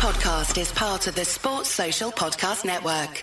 [0.00, 3.22] podcast is part of the Sports Social Podcast Network.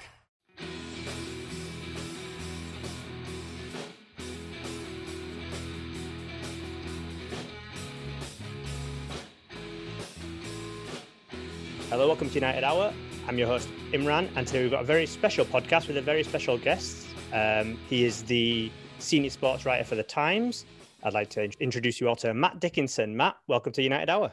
[11.89, 12.93] Hello, welcome to United Hour.
[13.27, 16.23] I'm your host, Imran, and today we've got a very special podcast with a very
[16.23, 17.07] special guest.
[17.33, 20.65] Um, he is the senior sports writer for The Times.
[21.01, 23.17] I'd like to introduce you all to Matt Dickinson.
[23.17, 24.31] Matt, welcome to United Hour.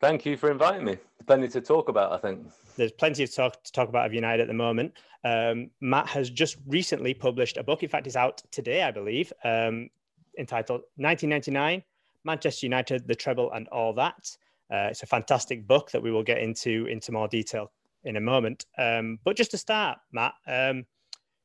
[0.00, 0.98] Thank you for inviting me.
[1.30, 2.44] Plenty to talk about, I think.
[2.74, 4.94] There's plenty of talk to talk about of United at the moment.
[5.22, 7.84] Um, Matt has just recently published a book.
[7.84, 9.90] In fact, it's out today, I believe, um,
[10.36, 11.84] entitled 1999
[12.24, 14.28] Manchester United, the Treble, and All That.
[14.74, 17.70] Uh, it's a fantastic book that we will get into into more detail
[18.02, 18.66] in a moment.
[18.76, 20.84] Um, but just to start, Matt, um,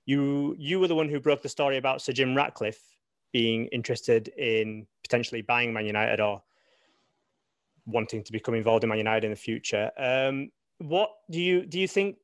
[0.07, 2.81] you you were the one who broke the story about Sir Jim Ratcliffe
[3.31, 6.41] being interested in potentially buying Man United or
[7.85, 9.91] wanting to become involved in Man United in the future.
[9.97, 10.49] Um,
[10.79, 12.17] what do you do you think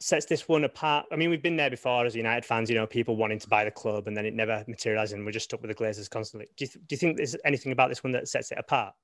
[0.00, 1.06] sets this one apart?
[1.12, 2.68] I mean, we've been there before as United fans.
[2.68, 5.32] You know, people wanting to buy the club and then it never materialized, and we're
[5.32, 6.48] just stuck with the Glazers constantly.
[6.56, 8.94] Do you, th- do you think there's anything about this one that sets it apart?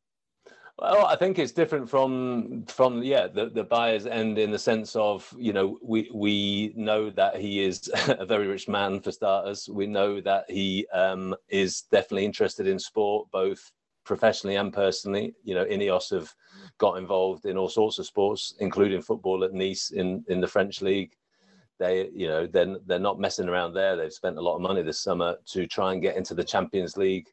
[0.78, 4.96] Well, I think it's different from from yeah the, the buyer's end in the sense
[4.96, 9.68] of you know we we know that he is a very rich man for starters.
[9.68, 13.70] We know that he um, is definitely interested in sport, both
[14.04, 15.34] professionally and personally.
[15.44, 16.32] You know, Ineos have
[16.78, 20.82] got involved in all sorts of sports, including football at Nice in in the French
[20.82, 21.12] league.
[21.78, 23.96] They you know they're they're not messing around there.
[23.96, 26.96] They've spent a lot of money this summer to try and get into the Champions
[26.96, 27.28] League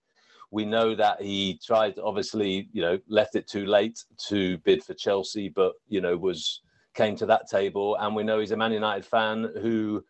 [0.52, 4.94] we know that he tried, obviously, you know, left it too late to bid for
[4.94, 6.62] Chelsea, but you know was
[6.95, 10.03] came to that table, and we know he's a Man United fan who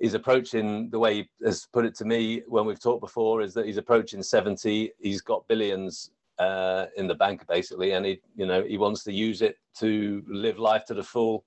[0.00, 3.54] is approaching the way he has put it to me when we've talked before is
[3.54, 8.46] that he's approaching 70 he's got billions uh, in the bank basically and he you
[8.46, 11.44] know he wants to use it to live life to the full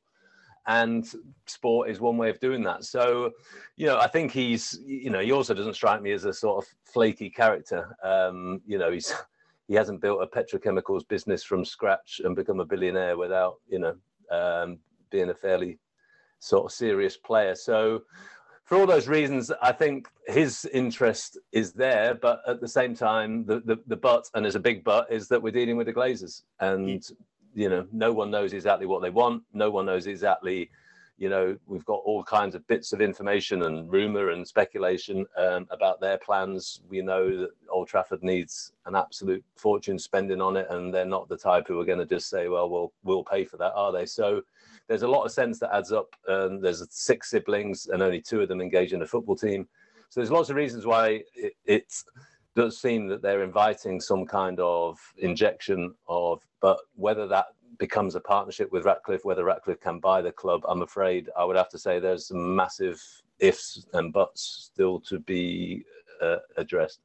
[0.67, 1.05] and
[1.45, 2.83] sport is one way of doing that.
[2.83, 3.31] So,
[3.75, 6.64] you know, I think he's, you know, he also doesn't strike me as a sort
[6.64, 7.95] of flaky character.
[8.03, 9.14] Um, you know, he's
[9.67, 13.95] he hasn't built a petrochemicals business from scratch and become a billionaire without, you know,
[14.31, 15.80] um, being a fairly
[16.39, 17.55] sort of serious player.
[17.55, 18.02] So,
[18.65, 23.45] for all those reasons, I think his interest is there, but at the same time,
[23.45, 25.93] the the, the but and there's a big but is that we're dealing with the
[25.93, 27.03] Glazers, and
[27.53, 29.43] you know no one knows exactly what they want.
[29.53, 30.71] No one knows exactly
[31.17, 35.67] you know we've got all kinds of bits of information and rumor and speculation um,
[35.71, 36.81] about their plans.
[36.89, 41.30] We know that old trafford needs an absolute fortune spending on it and they're not
[41.30, 43.92] the type who are going to just say well we'll we'll pay for that are
[43.92, 44.05] they?
[44.05, 44.42] So
[44.87, 46.15] there's a lot of sense that adds up.
[46.27, 49.67] Um, there's six siblings and only two of them engage in a football team.
[50.09, 52.05] So there's lots of reasons why it, it's
[52.55, 57.47] does seem that they're inviting some kind of injection of, but whether that
[57.77, 61.55] becomes a partnership with Ratcliffe, whether Ratcliffe can buy the club, I'm afraid I would
[61.55, 63.02] have to say there's some massive
[63.39, 65.83] ifs and buts still to be
[66.21, 66.99] uh, addressed.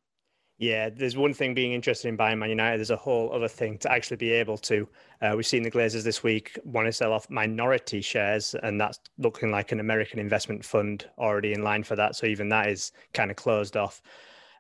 [0.59, 2.77] Yeah, there's one thing being interested in buying Man United.
[2.77, 4.87] There's a whole other thing to actually be able to.
[5.23, 9.01] Uh, we've seen the Glazers this week want to sell off minority shares, and that's
[9.17, 12.15] looking like an American investment fund already in line for that.
[12.15, 14.03] So even that is kind of closed off.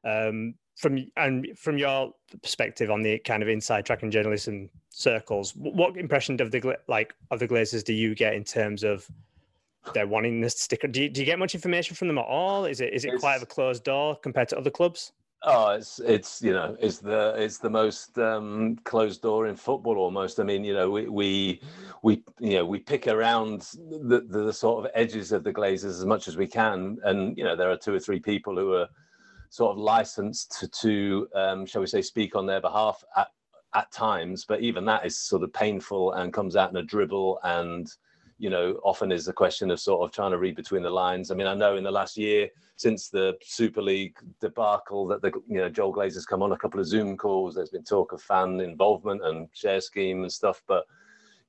[0.02, 5.96] Um, from and from your perspective on the kind of inside tracking journalism circles, what
[5.98, 9.06] impression of the like of the Glazers do you get in terms of
[9.92, 10.88] their wanting this sticker?
[10.88, 12.64] Do you, do you get much information from them at all?
[12.64, 15.12] Is it is it it's, quite of a closed door compared to other clubs?
[15.42, 19.98] Oh, it's it's you know it's the it's the most um, closed door in football
[19.98, 20.40] almost.
[20.40, 21.60] I mean, you know, we we
[22.02, 25.98] we you know we pick around the, the, the sort of edges of the Glazers
[26.00, 28.72] as much as we can, and you know there are two or three people who
[28.72, 28.88] are
[29.50, 33.28] sort of licensed to, to um, shall we say, speak on their behalf at,
[33.74, 34.44] at times.
[34.44, 37.92] But even that is sort of painful and comes out in a dribble and,
[38.38, 41.30] you know, often is a question of sort of trying to read between the lines.
[41.30, 45.32] I mean, I know in the last year since the Super League debacle that the,
[45.48, 47.54] you know, Joel Glazer's come on a couple of Zoom calls.
[47.54, 50.86] There's been talk of fan involvement and share scheme and stuff, but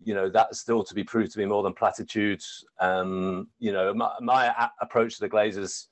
[0.04, 2.66] you know that's still to be proved to be more than platitudes.
[2.80, 5.86] Um, you know, my, my approach to the Glazers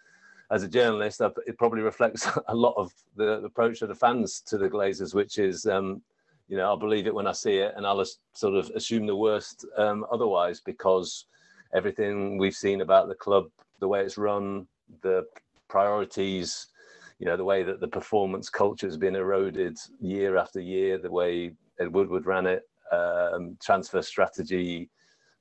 [0.51, 4.57] as a journalist, it probably reflects a lot of the approach of the fans to
[4.57, 6.01] the Glazers, which is, um,
[6.47, 8.03] you know, I'll believe it when I see it, and I'll
[8.33, 11.25] sort of assume the worst um, otherwise because
[11.73, 13.49] everything we've seen about the club,
[13.79, 14.67] the way it's run,
[15.01, 15.23] the
[15.67, 16.67] priorities,
[17.19, 21.11] you know, the way that the performance culture has been eroded year after year, the
[21.11, 24.89] way Ed Woodward ran it, um, transfer strategy,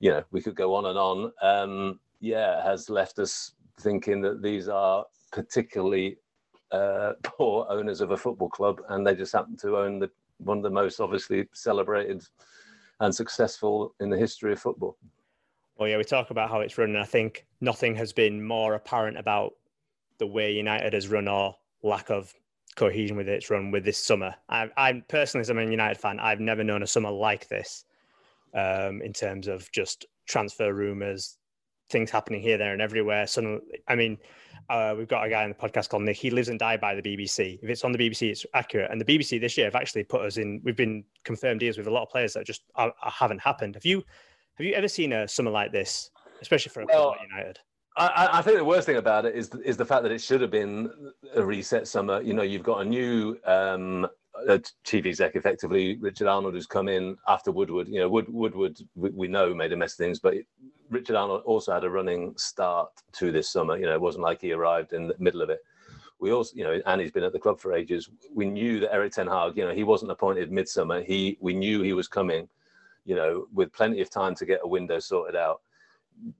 [0.00, 1.32] you know, we could go on and on.
[1.40, 6.18] Um, yeah, has left us thinking that these are particularly
[6.70, 10.58] uh, poor owners of a football club, and they just happen to own the one
[10.58, 12.22] of the most obviously celebrated
[13.00, 14.96] and successful in the history of football.
[15.76, 18.74] Well, yeah, we talk about how it's run, and I think nothing has been more
[18.74, 19.54] apparent about
[20.18, 22.34] the way United has run or lack of
[22.74, 24.34] cohesion with its run with this summer.
[24.48, 27.84] I, I personally, as I'm a United fan, I've never known a summer like this
[28.54, 31.38] um, in terms of just transfer rumours,
[31.90, 33.26] things happening here, there, and everywhere.
[33.26, 34.18] Suddenly, I mean,
[34.68, 36.16] uh, we've got a guy on the podcast called Nick.
[36.16, 37.58] He lives and died by the BBC.
[37.62, 38.90] If it's on the BBC, it's accurate.
[38.90, 40.60] And the BBC this year have actually put us in.
[40.64, 43.74] We've been confirmed deals with a lot of players that just are, are haven't happened.
[43.74, 44.02] Have you
[44.56, 46.10] have you ever seen a summer like this,
[46.42, 47.58] especially for a well, club like United?
[47.96, 50.40] I, I, think the worst thing about it is is the fact that it should
[50.40, 50.90] have been
[51.34, 52.20] a reset summer.
[52.20, 54.06] You know, you've got a new um,
[54.46, 57.88] a chief exec, effectively Richard Arnold, who's come in after Woodward.
[57.88, 60.34] You know, Wood, Woodward we, we know made a mess of things, but
[60.90, 63.76] Richard Arnold also had a running start to this summer.
[63.76, 65.60] You know, it wasn't like he arrived in the middle of it.
[66.20, 68.10] We also, you know, and he's been at the club for ages.
[68.34, 71.02] We knew that Erik Ten Hag, you know, he wasn't appointed midsummer.
[71.02, 72.48] He, we knew he was coming,
[73.04, 75.60] you know, with plenty of time to get a window sorted out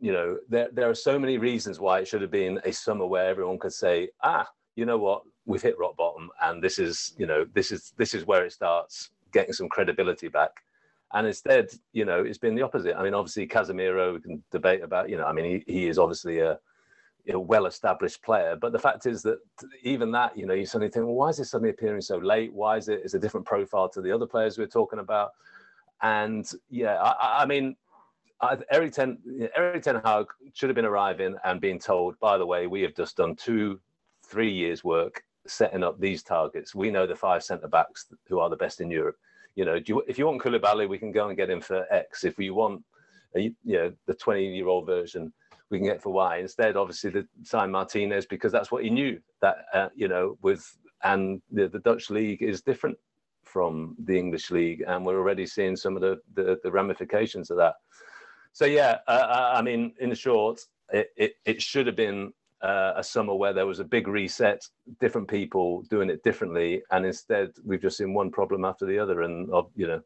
[0.01, 3.07] you know, there, there are so many reasons why it should have been a summer
[3.07, 7.15] where everyone could say, ah, you know what, we've hit rock bottom, and this is,
[7.19, 10.51] you know, this is this is where it starts getting some credibility back.
[11.13, 12.97] And instead, you know, it's been the opposite.
[12.97, 15.99] I mean, obviously, Casemiro, we can debate about, you know, I mean, he, he is
[15.99, 16.59] obviously a,
[17.29, 19.39] a well-established player, but the fact is that
[19.83, 22.53] even that, you know, you suddenly think, well, why is this suddenly appearing so late?
[22.53, 23.01] Why is it?
[23.01, 25.33] it is a different profile to the other players we're talking about?
[26.03, 27.77] And yeah, I, I mean,
[28.71, 29.19] Erik Ten,
[29.57, 32.95] Erik Ten Hag should have been arriving and being told, by the way, we have
[32.95, 33.81] just done two,
[34.25, 36.75] three years work setting up these targets.
[36.75, 39.17] We know the five centre backs who are the best in Europe.
[39.59, 42.23] You know, you, if you want Koulibaly, we can go and get him for X.
[42.23, 42.85] If you want,
[43.35, 45.33] a, you know, the 20 year old version,
[45.69, 46.37] we can get for Y.
[46.37, 50.65] Instead, obviously, the sign Martinez because that's what he knew that, uh, you know, with,
[51.03, 52.97] and the, the Dutch league is different
[53.43, 54.85] from the English league.
[54.87, 57.75] And we're already seeing some of the, the, the ramifications of that.
[58.53, 60.61] So yeah, uh, uh, I mean, in short,
[60.93, 62.33] it, it, it should have been
[62.63, 64.67] uh, a summer where there was a big reset,
[65.01, 69.23] different people doing it differently, and instead we've just seen one problem after the other,
[69.23, 70.01] and uh, you know,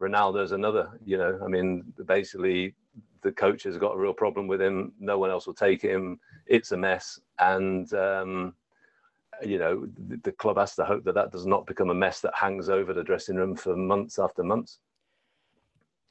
[0.00, 0.98] Ronaldo's another.
[1.04, 2.74] You know, I mean, basically
[3.22, 4.92] the coach has got a real problem with him.
[4.98, 6.18] No one else will take him.
[6.46, 8.54] It's a mess, and um,
[9.42, 12.20] you know, the, the club has to hope that that does not become a mess
[12.20, 14.80] that hangs over the dressing room for months after months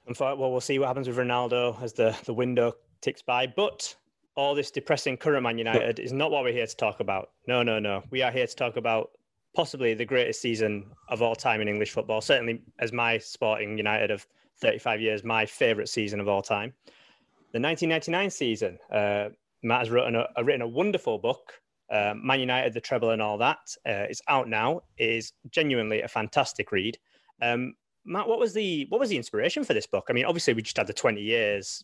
[0.08, 3.46] And, well, we'll see what happens with Ronaldo as the, the window ticks by.
[3.48, 3.96] But
[4.40, 7.32] all this depressing current Man United is not what we're here to talk about.
[7.46, 8.04] No, no, no.
[8.10, 9.12] We are here to talk about
[9.54, 12.22] possibly the greatest season of all time in English football.
[12.22, 14.26] Certainly, as my sporting United of
[14.62, 16.74] 35 years, my favourite season of all time.
[17.52, 18.80] The 1999 season.
[18.90, 19.30] Uh,
[19.62, 21.52] Matt has written a, a, written a wonderful book,
[21.92, 23.58] uh, Man United, the treble, and all that.
[23.86, 24.84] Uh, it's out now.
[24.98, 26.98] It is genuinely a fantastic read.
[27.42, 27.74] Um,
[28.06, 30.08] Matt, what was the what was the inspiration for this book?
[30.10, 31.84] I mean, obviously we just had the twenty years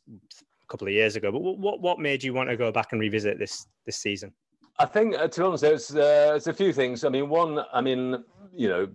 [0.65, 3.01] a couple of years ago, but what what made you want to go back and
[3.01, 4.33] revisit this this season?
[4.77, 7.03] I think, uh, to be honest, there's uh, there's a few things.
[7.05, 8.23] I mean, one, I mean,
[8.53, 8.87] you know,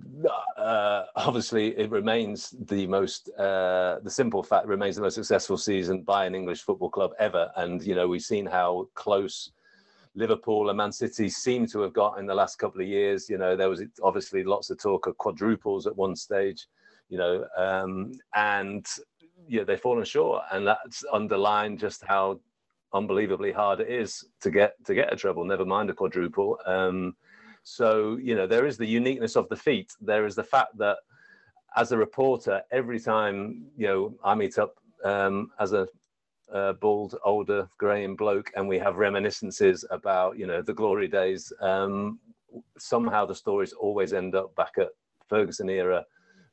[0.62, 6.02] uh, obviously it remains the most uh, the simple fact remains the most successful season
[6.02, 9.52] by an English football club ever, and you know we've seen how close.
[10.16, 13.30] Liverpool and Man City seem to have got in the last couple of years.
[13.30, 16.66] You know, there was obviously lots of talk of quadruples at one stage
[17.10, 18.86] you know, um, and
[19.48, 22.40] yeah, they've fallen short, and that's underlined just how
[22.92, 25.44] unbelievably hard it is to get to get a treble.
[25.44, 26.58] Never mind a quadruple.
[26.66, 27.14] Um,
[27.62, 29.92] so you know, there is the uniqueness of the feat.
[30.00, 30.98] There is the fact that
[31.76, 35.86] as a reporter, every time you know I meet up um, as a
[36.52, 41.52] uh, bald, older, greying bloke, and we have reminiscences about you know the glory days.
[41.60, 42.18] Um,
[42.78, 44.88] somehow the stories always end up back at
[45.28, 46.04] Ferguson era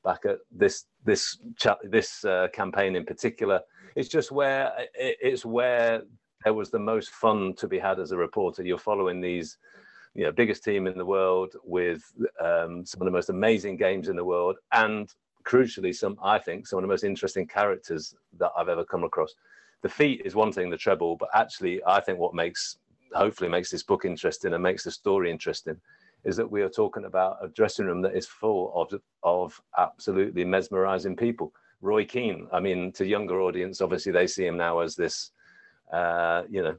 [0.08, 1.38] back at this this
[1.84, 3.60] this uh, campaign in particular.
[3.98, 6.04] It's just where it's where
[6.44, 8.64] there was the most fun to be had as a reporter.
[8.64, 9.58] You're following these,
[10.16, 12.02] you know, biggest team in the world with
[12.40, 16.68] um, some of the most amazing games in the world, and crucially, some I think
[16.68, 19.34] some of the most interesting characters that I've ever come across.
[19.84, 22.78] The feat is one thing, the treble, but actually, I think what makes
[23.14, 25.78] hopefully makes this book interesting and makes the story interesting
[26.24, 30.44] is that we are talking about a dressing room that is full of of absolutely
[30.44, 31.54] mesmerizing people.
[31.82, 35.32] Roy Keane, I mean, to younger audience, obviously they see him now as this,
[35.94, 36.76] uh, you know,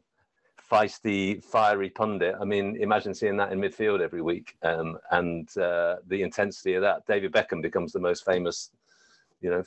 [0.71, 2.35] feisty, fiery pundit.
[2.41, 6.83] I mean, imagine seeing that in midfield every week, um, and uh, the intensity of
[6.83, 7.07] that.
[7.07, 8.71] David Beckham becomes the most famous,
[9.41, 9.63] you know,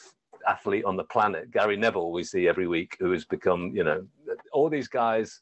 [0.48, 1.52] athlete on the planet.
[1.52, 4.06] Gary Neville we see every week, who has become, you know,
[4.52, 5.40] all these guys.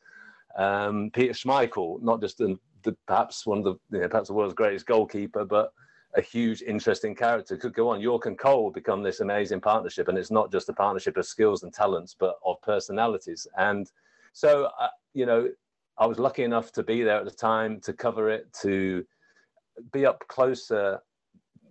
[0.58, 2.42] Um, Peter Schmeichel, not just
[2.84, 5.72] the, perhaps one of the you know, perhaps the world's greatest goalkeeper, but
[6.16, 8.02] a huge, interesting character could go on.
[8.02, 11.64] Yorke and Cole become this amazing partnership, and it's not just a partnership of skills
[11.64, 13.46] and talents, but of personalities.
[13.58, 13.92] And
[14.34, 15.50] so, uh, you know,
[15.98, 19.06] I was lucky enough to be there at the time to cover it, to
[19.92, 21.00] be up closer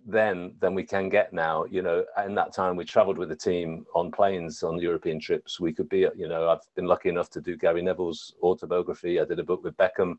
[0.05, 1.65] then than we can get now.
[1.65, 5.59] You know, in that time we travelled with the team on planes on European trips.
[5.59, 9.19] We could be, you know, I've been lucky enough to do Gary Neville's autobiography.
[9.19, 10.15] I did a book with Beckham,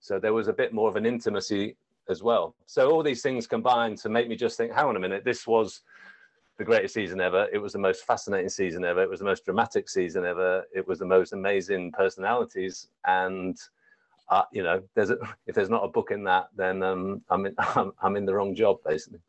[0.00, 1.76] so there was a bit more of an intimacy
[2.08, 2.54] as well.
[2.66, 5.46] So all these things combined to make me just think, hang on a minute, this
[5.46, 5.82] was
[6.58, 7.48] the greatest season ever.
[7.52, 9.02] It was the most fascinating season ever.
[9.02, 10.64] It was the most dramatic season ever.
[10.74, 12.88] It was the most amazing personalities.
[13.06, 13.58] And
[14.30, 15.16] uh, you know, there's a,
[15.46, 18.34] if there's not a book in that, then um, I'm, in, I'm, I'm in the
[18.34, 19.20] wrong job basically.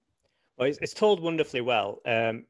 [0.58, 2.46] Well, it's, it's told wonderfully well um,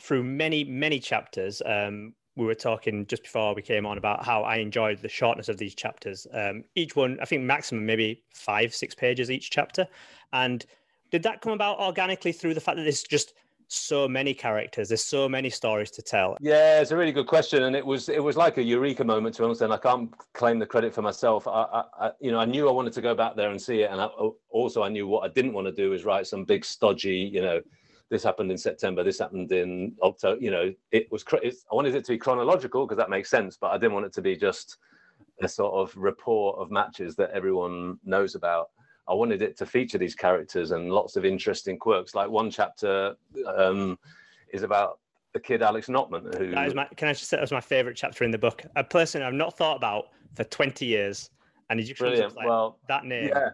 [0.00, 1.62] through many many chapters.
[1.64, 5.48] Um, we were talking just before we came on about how I enjoyed the shortness
[5.48, 6.26] of these chapters.
[6.32, 9.86] Um, each one, I think, maximum maybe five, six pages each chapter.
[10.32, 10.64] And
[11.10, 13.34] did that come about organically through the fact that there's just
[13.68, 16.36] so many characters, there's so many stories to tell?
[16.40, 19.34] Yeah, it's a really good question, and it was it was like a eureka moment
[19.36, 19.72] to understand.
[19.72, 21.46] I can't claim the credit for myself.
[21.46, 23.90] I, I, you know, I knew I wanted to go back there and see it,
[23.90, 24.08] and I,
[24.50, 27.42] also I knew what I didn't want to do is write some big stodgy, you
[27.42, 27.60] know
[28.12, 30.38] this happened in September, this happened in October.
[30.38, 31.24] You know, it was.
[31.32, 34.12] I wanted it to be chronological because that makes sense, but I didn't want it
[34.12, 34.76] to be just
[35.42, 38.68] a sort of report of matches that everyone knows about.
[39.08, 42.14] I wanted it to feature these characters and lots of interesting quirks.
[42.14, 43.16] Like one chapter
[43.46, 43.98] um,
[44.52, 45.00] is about
[45.32, 47.62] the kid Alex Notman, who that is my, can I just say that was my
[47.62, 48.62] favorite chapter in the book.
[48.76, 51.30] A person I've not thought about for twenty years,
[51.70, 52.02] and he just.
[52.02, 53.28] Like, well, that name.
[53.28, 53.50] Yeah,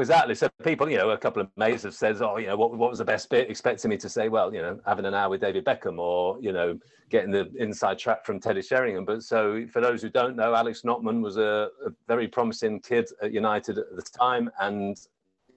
[0.00, 0.34] exactly.
[0.34, 2.90] So people, you know, a couple of mates have said, "Oh, you know, what, what
[2.90, 5.40] was the best bit?" Expecting me to say, "Well, you know, having an hour with
[5.40, 6.78] David Beckham," or you know,
[7.10, 9.04] getting the inside track from Teddy Sheringham.
[9.04, 13.08] But so, for those who don't know, Alex Notman was a, a very promising kid
[13.22, 14.96] at United at the time, and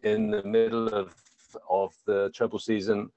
[0.03, 1.15] in the middle of
[1.69, 3.09] of the treble season,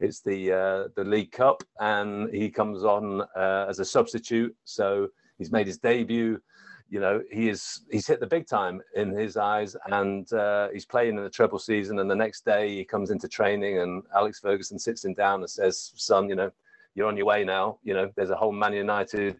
[0.00, 4.54] it's the uh, the League Cup, and he comes on uh, as a substitute.
[4.64, 6.40] So he's made his debut
[6.88, 10.86] you know he is he's hit the big time in his eyes and uh, he's
[10.86, 14.38] playing in the treble season and the next day he comes into training and alex
[14.38, 16.50] ferguson sits him down and says son you know
[16.94, 17.78] you're on your way now.
[17.82, 19.38] You know there's a whole man united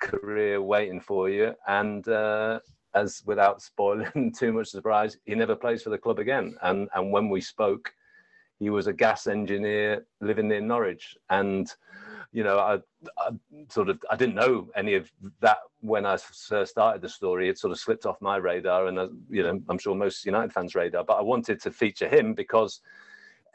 [0.00, 1.54] career waiting for you.
[1.66, 2.60] And uh,
[2.94, 6.56] as without spoiling too much surprise he never plays for the club again.
[6.62, 7.92] And and when we spoke
[8.58, 11.16] he was a gas engineer living near norwich.
[11.30, 11.72] And
[12.32, 12.74] you know, I,
[13.18, 13.30] I,
[13.68, 17.48] sort of I didn't know any of that when I first started the story.
[17.48, 20.52] It sort of slipped off my radar, and uh, you know, I'm sure most United
[20.52, 21.04] fans' radar.
[21.04, 22.80] But I wanted to feature him because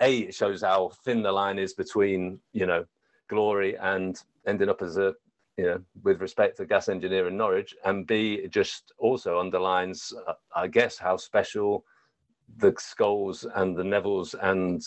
[0.01, 2.85] a it shows how thin the line is between you know
[3.27, 5.13] glory and ending up as a
[5.57, 10.13] you know with respect to gas engineer in Norwich, and b it just also underlines,
[10.27, 11.85] uh, I guess, how special
[12.57, 14.83] the Scholes and the Nevilles and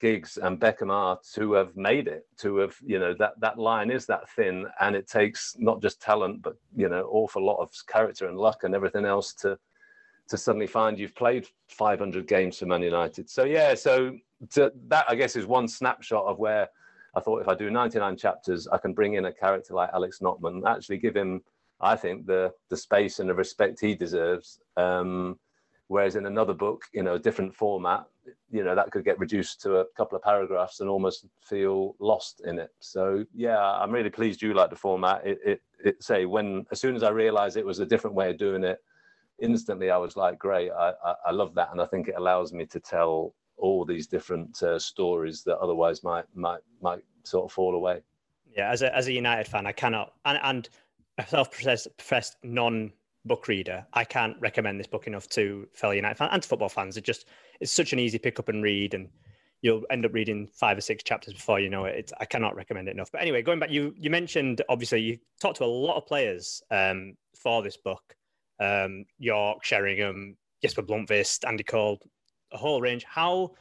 [0.00, 3.90] Giggs and Beckham are to have made it, to have, you know, that, that line
[3.90, 7.70] is that thin and it takes not just talent, but, you know, awful lot of
[7.88, 9.58] character and luck and everything else to,
[10.28, 13.30] to suddenly find you've played 500 games for Man United.
[13.30, 14.16] So, yeah, so
[14.52, 16.68] to, that, I guess, is one snapshot of where
[17.14, 20.20] I thought if I do 99 chapters, I can bring in a character like Alex
[20.20, 21.42] Notman, actually give him,
[21.80, 24.58] I think, the, the space and the respect he deserves.
[24.76, 25.38] Um,
[25.88, 28.04] Whereas in another book, you know, a different format,
[28.50, 32.40] you know, that could get reduced to a couple of paragraphs and almost feel lost
[32.46, 32.70] in it.
[32.80, 35.26] So yeah, I'm really pleased you like the format.
[35.26, 38.30] It, it, it say when as soon as I realized it was a different way
[38.30, 38.78] of doing it,
[39.40, 42.52] instantly I was like, great, I, I, I love that, and I think it allows
[42.52, 47.52] me to tell all these different uh, stories that otherwise might might might sort of
[47.52, 48.00] fall away.
[48.56, 50.68] Yeah, as a as a United fan, I cannot and and
[51.18, 52.92] a self-professed professed non
[53.24, 56.68] book reader, I can't recommend this book enough to fellow United fans and to football
[56.68, 56.96] fans.
[56.96, 57.26] It just
[57.60, 59.08] it's such an easy pick up and read, and
[59.62, 61.96] you'll end up reading five or six chapters before you know it.
[61.96, 63.10] It's, I cannot recommend it enough.
[63.10, 66.62] But anyway, going back, you you mentioned obviously you talked to a lot of players
[66.70, 68.14] um, for this book.
[68.60, 72.00] Um, Yorke, Sheringham, Jesper Blomqvist, Andy Cole,
[72.52, 73.04] a whole range.
[73.04, 73.52] How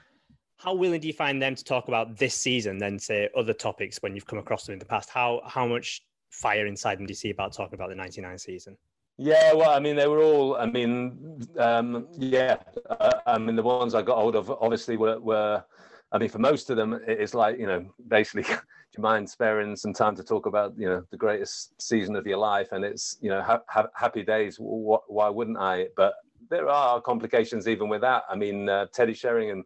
[0.58, 3.98] how willing do you find them to talk about this season than say other topics
[4.02, 5.10] when you've come across them in the past?
[5.10, 8.78] How how much fire inside them do you see about talking about the 99 season?
[9.18, 10.56] Yeah, well, I mean, they were all.
[10.56, 12.58] I mean, um, yeah,
[12.90, 15.64] uh, I mean, the ones I got hold of obviously were, were.
[16.12, 18.60] I mean, for most of them, it's like you know, basically, do
[18.98, 22.38] you mind sparing some time to talk about you know the greatest season of your
[22.38, 22.72] life?
[22.72, 24.58] And it's you know, ha- ha- happy days.
[24.60, 25.88] why wouldn't I?
[25.96, 26.16] But
[26.50, 28.24] there are complications even with that.
[28.30, 29.64] I mean, uh, Teddy Sheringham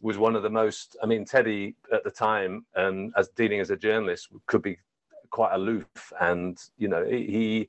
[0.00, 0.96] was one of the most.
[1.00, 4.78] I mean, Teddy at the time, um, as dealing as a journalist, could be
[5.30, 7.68] quite aloof, and you know, he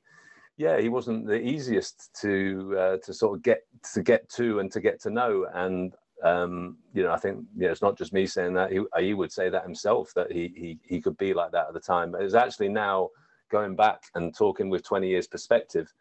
[0.56, 3.62] yeah, he wasn't the easiest to uh, to sort of get
[3.94, 5.46] to get to and to get to know.
[5.54, 5.94] And
[6.24, 8.72] Um, you know, I think you know, it's not just me saying that.
[8.72, 11.74] He, he would say that himself that he, he he could be like that at
[11.74, 12.10] the time.
[12.12, 13.10] But it's actually now
[13.50, 15.92] going back and talking with 20 years perspective,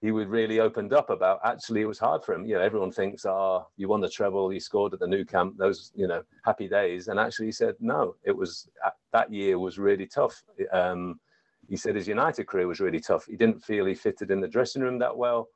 [0.00, 2.44] he would really opened up about actually it was hard for him.
[2.46, 5.56] You know, everyone thinks, oh, you won the treble, you scored at the Nou Camp,
[5.56, 7.08] those, you know, happy days.
[7.08, 8.68] And actually he said, no, it was
[9.12, 10.42] that year was really tough.
[10.72, 11.18] Um,
[11.68, 13.26] he said his United career was really tough.
[13.26, 15.48] He didn't feel he fitted in the dressing room that well.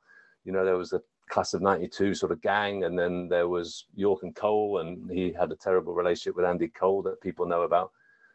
[0.45, 3.85] You know, there was a class of 92 sort of gang, and then there was
[3.93, 7.63] Yorke and Cole, and he had a terrible relationship with Andy Cole that people know
[7.63, 7.91] about.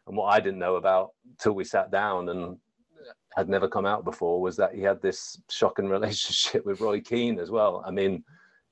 [0.07, 2.57] And what I didn't know about till we sat down and
[3.35, 7.39] had never come out before was that he had this shocking relationship with Roy Keane
[7.39, 7.83] as well.
[7.85, 8.23] I mean,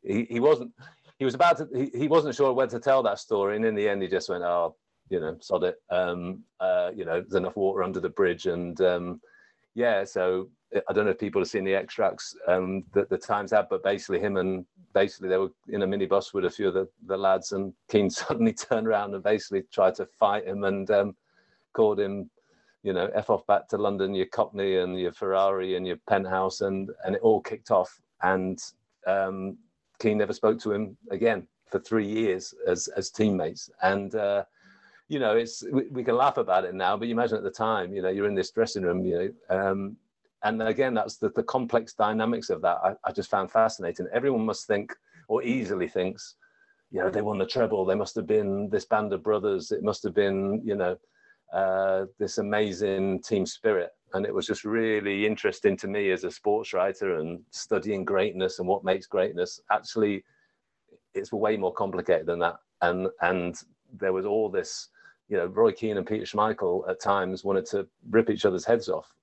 [0.04, 0.72] he, he wasn't
[1.20, 3.76] he was about to he, he wasn't sure where to tell that story, and in
[3.76, 4.76] the end, he just went, "Oh,
[5.14, 5.76] you know, sod it.
[5.92, 9.22] Um, uh, you know, there's enough water under the bridge, and um,
[9.76, 10.04] yeah.
[10.04, 10.50] So
[10.90, 13.84] I don't know if people have seen the extracts um, that the Times had, but
[13.84, 17.16] basically him and basically they were in a minibus with a few of the, the
[17.16, 21.16] lads, and Keane suddenly turned around and basically tried to fight him and um,
[21.74, 22.32] called him,
[22.82, 26.62] you know, f off back to London, your Cockney and your Ferrari and your penthouse,
[26.62, 28.60] and and it all kicked off, and
[29.06, 29.60] um,
[30.00, 34.16] Keane never spoke to him again for three years as as teammates, and.
[34.16, 34.44] Uh,
[35.10, 37.52] you know, it's we, we, can laugh about it now, but you imagine at the
[37.52, 39.98] time, you know, you're in this dressing room, you know, um,
[40.44, 42.78] and again, that's the, the complex dynamics of that.
[42.84, 44.08] I, I just found fascinating.
[44.14, 44.94] Everyone must think,
[45.30, 46.36] or easily thinks,
[46.92, 47.86] you know, they won the treble.
[47.86, 49.72] They must have been this band of brothers.
[49.72, 50.98] It must have been, you know,
[51.54, 53.92] uh, this amazing team spirit.
[54.14, 58.60] And it was just really interesting to me as a sports writer and studying greatness
[58.60, 59.60] and what makes greatness.
[59.72, 60.24] Actually,
[61.14, 62.58] it's way more complicated than that.
[62.82, 63.56] And and
[64.00, 64.90] there was all this
[65.28, 68.90] you know, Roy Keane and Peter Schmeichel at times wanted to rip each other's heads
[68.90, 69.14] off.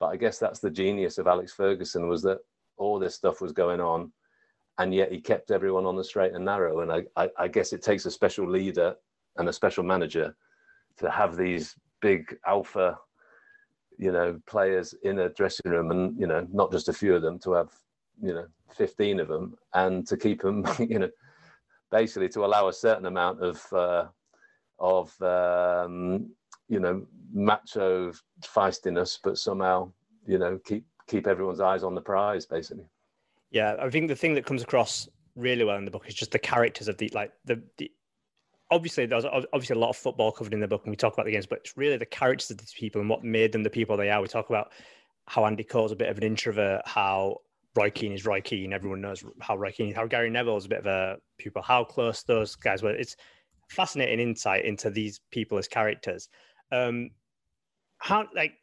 [0.00, 2.38] But I guess that's the genius of Alex Ferguson was that
[2.76, 4.12] all this stuff was going on,
[4.78, 6.80] and yet he kept everyone on the straight and narrow.
[6.80, 8.96] And I, I, I guess it takes a special leader
[9.36, 10.34] and a special manager
[10.96, 12.98] to have these big alpha,
[13.98, 17.22] you know, players in a dressing room, and you know, not just a few of
[17.22, 17.70] them, to have
[18.20, 21.10] you know, fifteen of them, and to keep them, you know,
[21.90, 24.06] basically to allow a certain amount of uh,
[24.78, 26.30] of um,
[26.68, 29.90] you know macho feistiness, but somehow
[30.26, 32.86] you know keep keep everyone's eyes on the prize, basically.
[33.50, 36.30] Yeah, I think the thing that comes across really well in the book is just
[36.30, 37.90] the characters of the like the, the
[38.70, 41.26] obviously there's obviously a lot of football covered in the book and we talk about
[41.26, 43.70] the games but it's really the characters of these people and what made them the
[43.70, 44.72] people they are we talk about
[45.26, 47.36] how andy cole's a bit of an introvert how
[47.76, 50.68] roy keane is roy keane everyone knows how roy keane how gary neville is a
[50.68, 53.16] bit of a pupil how close those guys were it's
[53.74, 56.28] fascinating insight into these people as characters.
[56.72, 57.10] Um,
[57.98, 58.54] how like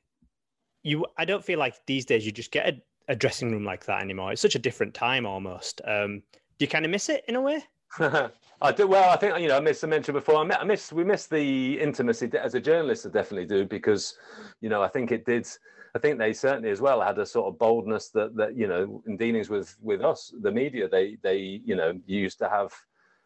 [0.83, 1.05] you?
[1.17, 4.01] I don't feel like these days you just get a, a dressing room like that
[4.01, 4.31] anymore.
[4.31, 5.81] It's such a different time almost.
[5.85, 6.23] Um,
[6.57, 7.63] do you kind of miss it in a way?
[7.99, 8.87] I do.
[8.87, 9.83] Well, I think you know I missed.
[9.83, 10.35] I mentioned before.
[10.35, 10.93] I, I miss.
[10.93, 13.05] We miss the intimacy as a journalist.
[13.05, 14.15] I definitely do because,
[14.61, 15.47] you know, I think it did.
[15.95, 19.01] I think they certainly as well had a sort of boldness that that you know
[19.07, 20.87] in dealings with with us, the media.
[20.87, 22.71] They they you know used to have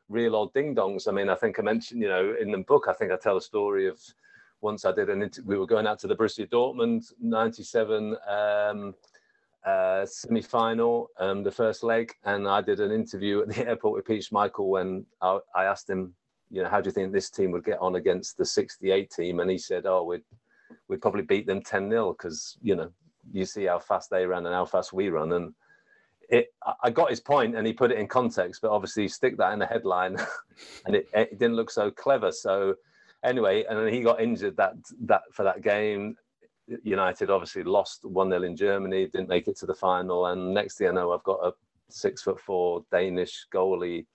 [0.10, 1.08] real old ding dongs.
[1.08, 3.38] I mean, I think I mentioned, you know, in the book, I think I tell
[3.38, 4.00] a story of
[4.62, 8.96] once I did an inter- we were going out to the Borussia Dortmund 97 um,
[9.66, 13.96] uh, semi final, um, the first leg, and I did an interview at the airport
[13.96, 16.14] with Peter Schmeichel when I, I asked him,
[16.52, 19.40] you know, how do you think this team would get on against the 68 team?
[19.40, 20.22] And he said, oh, we'd,
[20.88, 22.92] we'd probably beat them 10 0 because, you know,
[23.32, 25.34] you see how fast they ran and how fast we run.
[25.34, 25.54] And
[26.30, 29.54] it, I got his point and he put it in context, but obviously stick that
[29.54, 30.18] in the headline,
[30.86, 32.32] and it, it, didn't look so clever.
[32.32, 32.76] So
[33.24, 36.18] anyway, and then he got injured that that for that game.
[36.84, 40.78] United obviously lost one 0 in Germany, didn't make it to the final, and next
[40.78, 41.54] thing I know, I've got a
[41.90, 44.06] six foot four Danish goalie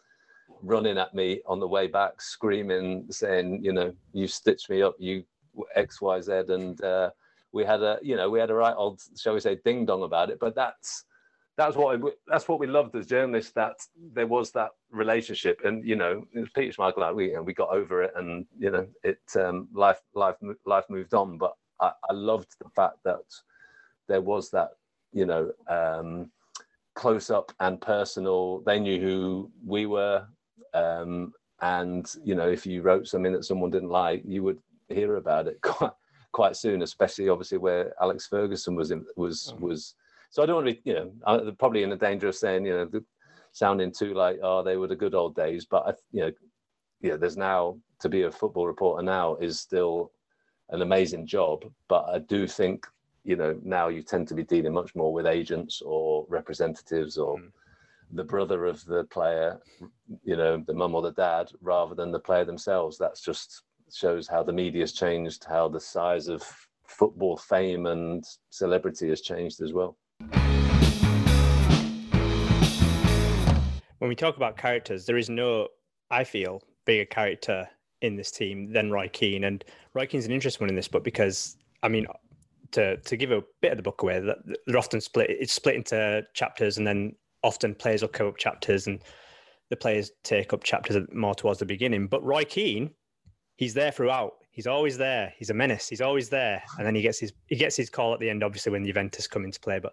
[0.63, 4.97] running at me on the way back, screaming, saying, you know, you stitched me up,
[4.99, 5.25] you
[5.77, 7.11] X Y Z, and uh,
[7.53, 10.03] we had a, you know, we had a right old, shall we say, ding dong
[10.03, 10.39] about it.
[10.41, 11.05] But that's
[11.61, 13.77] that's what that's what we loved as journalists that
[14.15, 17.53] there was that relationship and you know it was Peter Schmeichel like we know, we
[17.53, 21.93] got over it and you know it um, life life life moved on but I,
[22.09, 23.21] I, loved the fact that
[24.09, 24.71] there was that
[25.13, 26.31] you know um,
[26.95, 30.27] close up and personal they knew who we were
[30.73, 35.17] um, and you know if you wrote something that someone didn't like you would hear
[35.17, 35.93] about it quite
[36.33, 39.61] quite soon especially obviously where Alex Ferguson was in, was mm.
[39.61, 39.95] was
[40.31, 42.65] so I don't want to be, you know, I'm probably in the danger of saying,
[42.65, 43.01] you know,
[43.53, 45.67] sounding too like, oh, they were the good old days.
[45.67, 46.33] But I, you know,
[47.03, 50.13] yeah, there's now to be a football reporter now is still
[50.71, 51.65] an amazing job.
[51.89, 52.87] But I do think,
[53.25, 57.37] you know, now you tend to be dealing much more with agents or representatives or.
[57.37, 57.51] Mm.
[58.13, 59.61] the brother of the player,
[60.25, 62.99] you know, the mum or the dad, rather than the player themselves.
[62.99, 63.63] That's just
[63.93, 66.43] shows how the media has changed, how the size of
[66.87, 69.97] football fame and celebrity has changed as well.
[73.99, 75.69] When we talk about characters, there is no,
[76.11, 77.69] I feel, bigger character
[78.01, 79.45] in this team than Roy Keane.
[79.45, 82.07] And Roy Keane's an interesting one in this book because, I mean,
[82.73, 85.31] to to give a bit of the book away, they're often split.
[85.31, 89.03] It's split into chapters, and then often players will come up chapters, and
[89.69, 92.07] the players take up chapters more towards the beginning.
[92.07, 92.91] But Roy Keane,
[93.57, 94.33] he's there throughout.
[94.51, 95.33] He's always there.
[95.37, 95.89] He's a menace.
[95.89, 98.43] He's always there, and then he gets his he gets his call at the end,
[98.43, 99.79] obviously when Juventus come into play.
[99.79, 99.93] But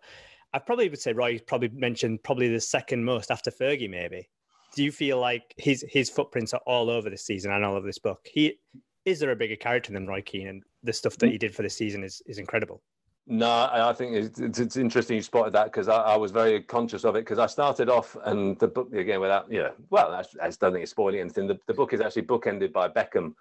[0.53, 4.29] I probably would say Roy probably mentioned probably the second most after Fergie, maybe.
[4.75, 7.85] Do you feel like his his footprints are all over this season and all over
[7.85, 8.25] this book?
[8.25, 8.59] He
[9.05, 11.61] is there a bigger character than Roy Keane, and the stuff that he did for
[11.61, 12.81] the season is is incredible.
[13.29, 17.03] No, I think it's, it's interesting you spotted that because I, I, was very conscious
[17.03, 20.49] of it because I started off and the book again without know well I, I
[20.49, 21.45] don't think it's spoiling anything.
[21.45, 23.33] The, the book is actually bookended by Beckham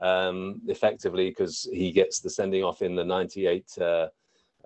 [0.00, 4.08] um, effectively because he gets the sending off in the '98 uh,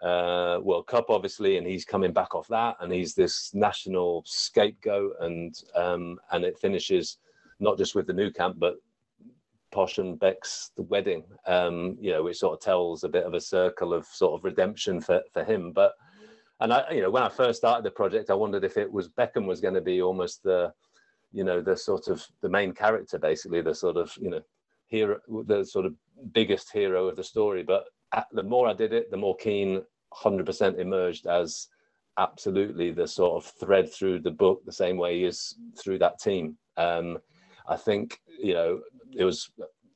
[0.03, 5.14] uh, World Cup, obviously, and he's coming back off that, and he's this national scapegoat,
[5.21, 7.18] and um, and it finishes
[7.61, 8.77] not just with the Nou Camp, but
[9.71, 13.35] Posh and Beck's the wedding, um, you know, which sort of tells a bit of
[13.35, 15.73] a circle of sort of redemption for, for him.
[15.73, 15.95] But
[16.61, 19.09] and I, you know, when I first started the project, I wondered if it was
[19.09, 20.73] Beckham was going to be almost the,
[21.33, 24.42] you know, the sort of the main character, basically the sort of you know
[24.92, 25.94] hero, the sort of
[26.33, 27.64] biggest hero of the story.
[27.64, 29.83] But at, the more I did it, the more Keane
[30.14, 31.68] 100% emerged as
[32.18, 36.20] absolutely the sort of thread through the book, the same way he is through that
[36.20, 36.57] team.
[36.76, 37.18] Um,
[37.66, 38.81] I think you know
[39.16, 39.50] it was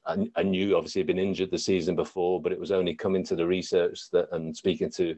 [0.06, 3.24] I, I, knew obviously he'd been injured the season before, but it was only coming
[3.24, 5.16] to the research that and speaking to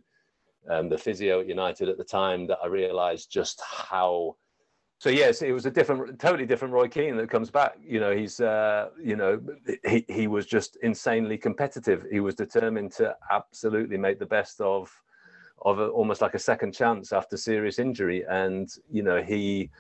[0.70, 4.36] um, the physio at United at the time that I realised just how.
[5.00, 7.76] So yes, it was a different, totally different Roy Keane that comes back.
[7.80, 9.40] You know, he's, uh, you know,
[9.86, 12.04] he he was just insanely competitive.
[12.10, 14.90] He was determined to absolutely make the best of,
[15.62, 19.70] of a, almost like a second chance after serious injury, and you know he,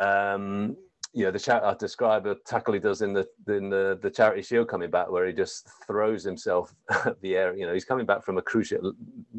[0.00, 0.76] um,
[1.12, 4.10] you know the chat I describe a tackle he does in the in the, the
[4.10, 7.56] charity shield coming back where he just throws himself at the air.
[7.56, 8.92] You know, he's coming back from a cruciate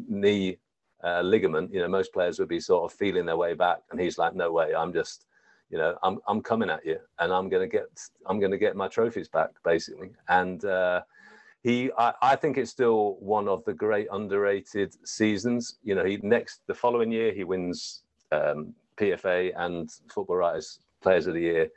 [0.08, 0.56] knee
[1.04, 1.72] uh, ligament.
[1.72, 4.34] You know, most players would be sort of feeling their way back, and he's like,
[4.34, 5.26] "No way, I'm just,
[5.70, 7.86] you know, I'm I'm coming at you, and I'm gonna get
[8.26, 11.02] I'm gonna get my trophies back, basically." And uh,
[11.62, 15.78] he, I, I think it's still one of the great underrated seasons.
[15.82, 21.26] You know, he next the following year he wins um, PFA and Football Writers Players
[21.26, 21.68] of the Year.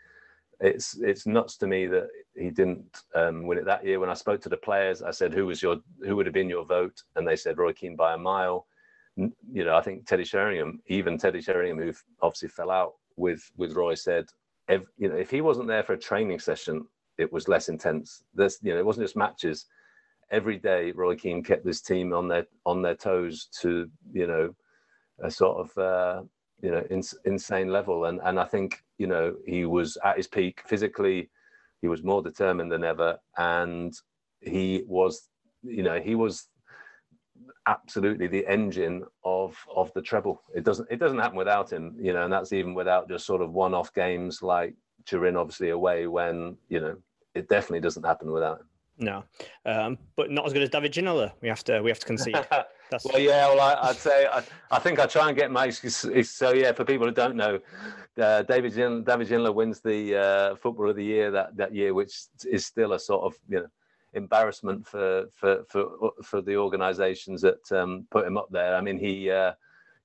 [0.59, 3.99] It's it's nuts to me that he didn't um, win it that year.
[3.99, 6.49] When I spoke to the players, I said, "Who was your who would have been
[6.49, 8.67] your vote?" And they said Roy Keane by a mile.
[9.17, 13.73] You know, I think Teddy Sheringham, even Teddy Sheringham, who obviously fell out with with
[13.73, 14.25] Roy, said,
[14.69, 18.23] if, "You know, if he wasn't there for a training session, it was less intense.
[18.33, 19.65] This, you know, it wasn't just matches.
[20.31, 24.55] Every day, Roy Keane kept this team on their on their toes to you know
[25.21, 26.23] a sort of uh,
[26.61, 30.27] you know in, insane level and and i think you know he was at his
[30.27, 31.29] peak physically
[31.81, 33.93] he was more determined than ever and
[34.41, 35.29] he was
[35.63, 36.47] you know he was
[37.67, 42.11] absolutely the engine of of the treble it doesn't it doesn't happen without him you
[42.11, 44.73] know and that's even without just sort of one-off games like
[45.05, 46.95] Turin obviously away when you know
[47.35, 48.65] it definitely doesn't happen without him
[49.01, 49.23] no,
[49.65, 51.31] um, but not as good as David Ginola.
[51.41, 52.35] We have to we have to concede.
[52.91, 53.05] That's...
[53.05, 53.47] well, yeah.
[53.47, 56.71] Well, I, would say I, I think I try and get my so yeah.
[56.71, 57.59] For people who don't know,
[58.21, 61.95] uh, David Gin, David Ginola wins the uh, Football of the Year that that year,
[61.95, 62.13] which
[62.45, 63.67] is still a sort of you know
[64.13, 68.75] embarrassment for for for for the organisations that um, put him up there.
[68.75, 69.53] I mean, he uh,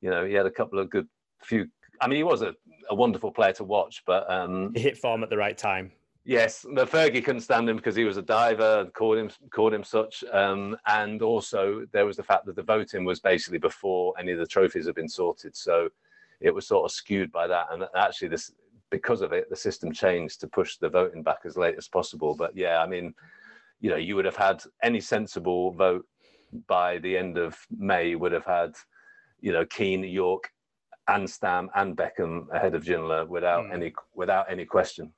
[0.01, 1.09] you know he had a couple of good
[1.43, 1.69] few.
[2.01, 2.55] I mean, he was a,
[2.91, 5.93] a wonderful player to watch, but um, he hit form at the right time.
[6.25, 9.73] Yes, the Fergie couldn't stand him because he was a diver, and called him called
[9.73, 14.13] him such, um, and also there was the fact that the voting was basically before
[14.19, 15.89] any of the trophies had been sorted, so
[16.41, 17.69] it was sort of skewed by that.
[17.71, 18.53] And actually, this
[18.91, 22.35] because of it, the system changed to push the voting back as late as possible.
[22.35, 23.15] But yeah, I mean,
[23.81, 26.07] you know, you would have had any sensible vote
[26.67, 28.75] by the end of May would have had,
[29.41, 30.51] you know, Keane, Yorke,
[31.09, 33.75] and Stam and Beckham ahead of Ginola without mm.
[33.75, 35.13] any without any question.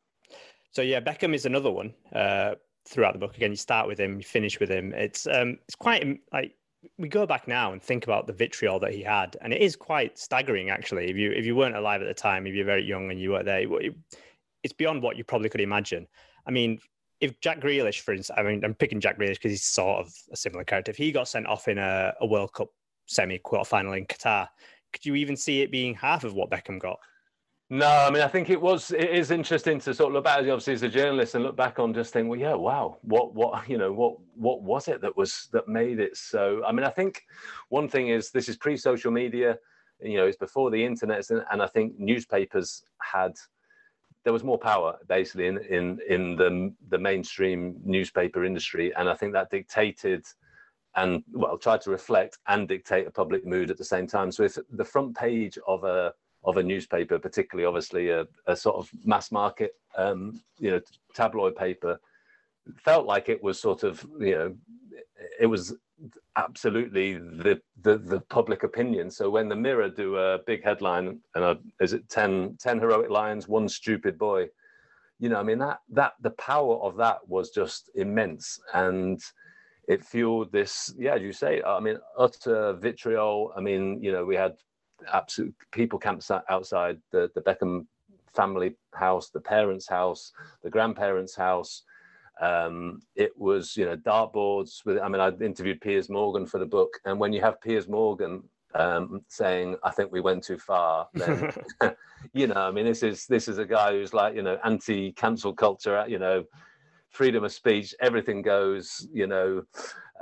[0.73, 2.55] So yeah, Beckham is another one uh,
[2.87, 3.37] throughout the book.
[3.37, 4.93] Again, you start with him, you finish with him.
[4.93, 6.55] It's um, it's quite like
[6.99, 9.77] we go back now and think about the vitriol that he had, and it is
[9.77, 11.11] quite staggering actually.
[11.11, 13.31] If you if you weren't alive at the time, if you're very young and you
[13.31, 13.95] were there, it,
[14.63, 16.07] it's beyond what you probably could imagine.
[16.47, 16.81] I mean,
[17.21, 20.15] if Jack Grealish, for instance, I mean, I'm picking Jack Grealish because he's sort of
[20.33, 20.91] a similar character.
[20.91, 22.69] If he got sent off in a, a World Cup
[23.07, 24.49] semi quarter final in Qatar,
[24.93, 26.99] could you even see it being half of what Beckham got?
[27.71, 28.93] No, I mean, I think it was.
[28.93, 31.79] It is interesting to sort of look back, obviously, as a journalist, and look back
[31.79, 35.15] on just think, well, yeah, wow, what, what, you know, what, what was it that
[35.17, 36.63] was that made it so?
[36.67, 37.23] I mean, I think
[37.69, 39.59] one thing is this is pre-social media,
[40.01, 43.33] you know, it's before the internet, and I think newspapers had
[44.29, 49.15] there was more power basically in in in the the mainstream newspaper industry, and I
[49.15, 50.27] think that dictated
[50.97, 54.31] and well tried to reflect and dictate a public mood at the same time.
[54.31, 56.13] So if the front page of a
[56.45, 60.81] of a newspaper, particularly obviously a, a sort of mass market, um, you know,
[61.15, 61.99] tabloid paper,
[62.77, 64.55] felt like it was sort of, you know,
[65.41, 65.75] it was
[66.37, 69.11] absolutely the, the the public opinion.
[69.11, 73.11] So when the Mirror do a big headline and a, is it 10, 10 heroic
[73.11, 74.49] lions, one stupid boy,
[75.19, 79.21] you know, I mean that that the power of that was just immense and
[79.89, 83.53] it fueled this, yeah, as you say, I mean, utter vitriol.
[83.57, 84.55] I mean, you know, we had
[85.13, 87.87] absolute people camped outside the, the Beckham
[88.35, 91.85] family house, the parents' house, the grandparents' house.
[92.41, 94.85] Um, it was, you know, dartboards.
[94.85, 97.89] With, I mean, I interviewed Piers Morgan for the book, and when you have Piers
[97.89, 98.43] Morgan
[98.75, 101.53] um, saying, "I think we went too far," then,
[102.33, 105.55] you know, I mean, this is this is a guy who's like, you know, anti-cancel
[105.55, 106.45] culture, you know,
[107.11, 109.63] freedom of speech, everything goes, you know,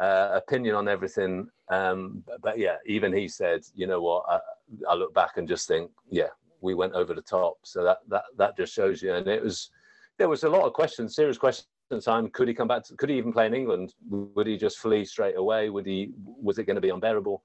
[0.01, 1.49] uh, opinion on everything.
[1.69, 4.39] Um, but, but, yeah, even he said, you know what, I,
[4.89, 6.29] I, look back and just think, yeah,
[6.61, 7.57] we went over the top.
[7.65, 9.15] So that that that just shows you.
[9.15, 9.71] And it was
[10.19, 11.69] there was a lot of questions, serious questions.
[12.05, 12.85] Time could he come back?
[12.85, 13.95] To, could he even play in England?
[14.09, 15.71] Would he just flee straight away?
[15.71, 16.11] Would he?
[16.25, 17.43] Was it going to be unbearable?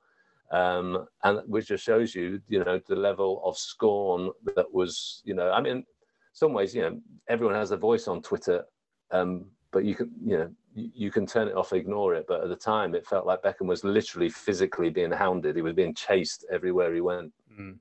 [0.52, 5.34] Um, and which just shows you, you know, the level of scorn that was, you
[5.34, 5.86] know, I mean,
[6.34, 7.00] some ways, you know,
[7.30, 8.66] everyone has a voice on Twitter,
[9.12, 12.26] um, but you can, you know, you can turn it off, ignore it.
[12.28, 15.56] But at the time, it felt like Beckham was literally physically being hounded.
[15.56, 17.32] He was being chased everywhere he went.
[17.58, 17.78] Mm.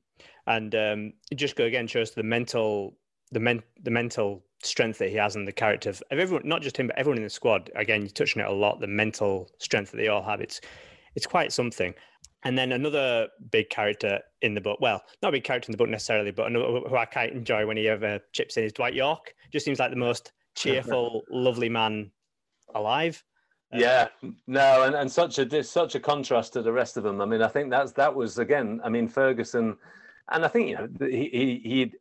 [0.46, 2.94] And um, just go again shows the mental,
[3.32, 6.76] the men, the mental strength that he has and the character of everyone, not just
[6.76, 7.70] him, but everyone in the squad.
[7.74, 8.80] Again, you're touching it a lot.
[8.80, 10.40] The mental strength that they all have.
[10.40, 10.60] It's,
[11.14, 11.94] it's quite something.
[12.44, 15.78] And then another big character in the book, well, not a big character in the
[15.78, 18.94] book necessarily, but another who I quite enjoy when he ever chips in is Dwight
[18.94, 19.34] Yorke.
[19.52, 22.10] Just seems like the most cheerful, lovely man
[22.74, 23.22] alive.
[23.72, 24.08] Um, yeah,
[24.46, 27.20] no, and, and such a such a contrast to the rest of them.
[27.20, 28.80] I mean, I think that's that was again.
[28.82, 29.76] I mean, Ferguson,
[30.30, 31.92] and I think you know he he,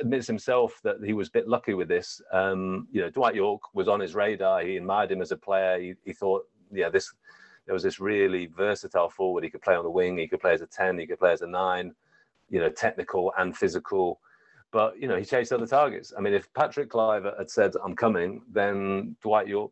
[0.00, 2.20] admits himself that he was a bit lucky with this.
[2.32, 4.62] Um, you know, Dwight Yorke was on his radar.
[4.62, 5.80] He admired him as a player.
[5.80, 7.12] He, he thought, yeah, this
[7.66, 9.44] there was this really versatile forward.
[9.44, 10.18] He could play on the wing.
[10.18, 10.98] He could play as a ten.
[10.98, 11.94] He could play as a nine.
[12.50, 14.20] You know, technical and physical
[14.74, 16.12] but you know he chased other targets.
[16.18, 19.70] I mean, if Patrick Kluivert had said I'm coming, then Dwight Yorke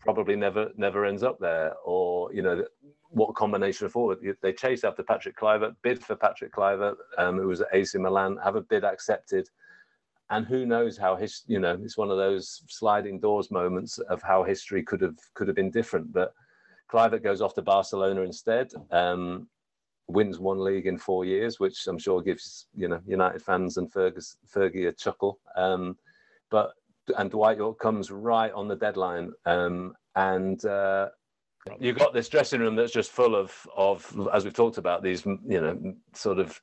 [0.00, 1.74] probably never never ends up there.
[1.84, 2.64] Or you know,
[3.16, 7.48] what combination of forward they chase after Patrick Kluivert, bid for Patrick Kluivert, um, who
[7.48, 9.48] was at AC Milan, have a bid accepted,
[10.28, 14.20] and who knows how his you know it's one of those sliding doors moments of
[14.20, 16.12] how history could have could have been different.
[16.12, 16.34] But
[16.92, 18.70] Kluivert goes off to Barcelona instead.
[18.90, 19.48] Um,
[20.08, 23.90] wins one league in four years, which I'm sure gives you know United fans and
[23.90, 25.38] Fergus, Fergie a chuckle.
[25.56, 25.96] Um,
[26.50, 26.74] but
[27.16, 31.08] and Dwight Yorke comes right on the deadline, um, and uh,
[31.80, 35.24] you've got this dressing room that's just full of of as we've talked about these
[35.24, 36.60] you know sort of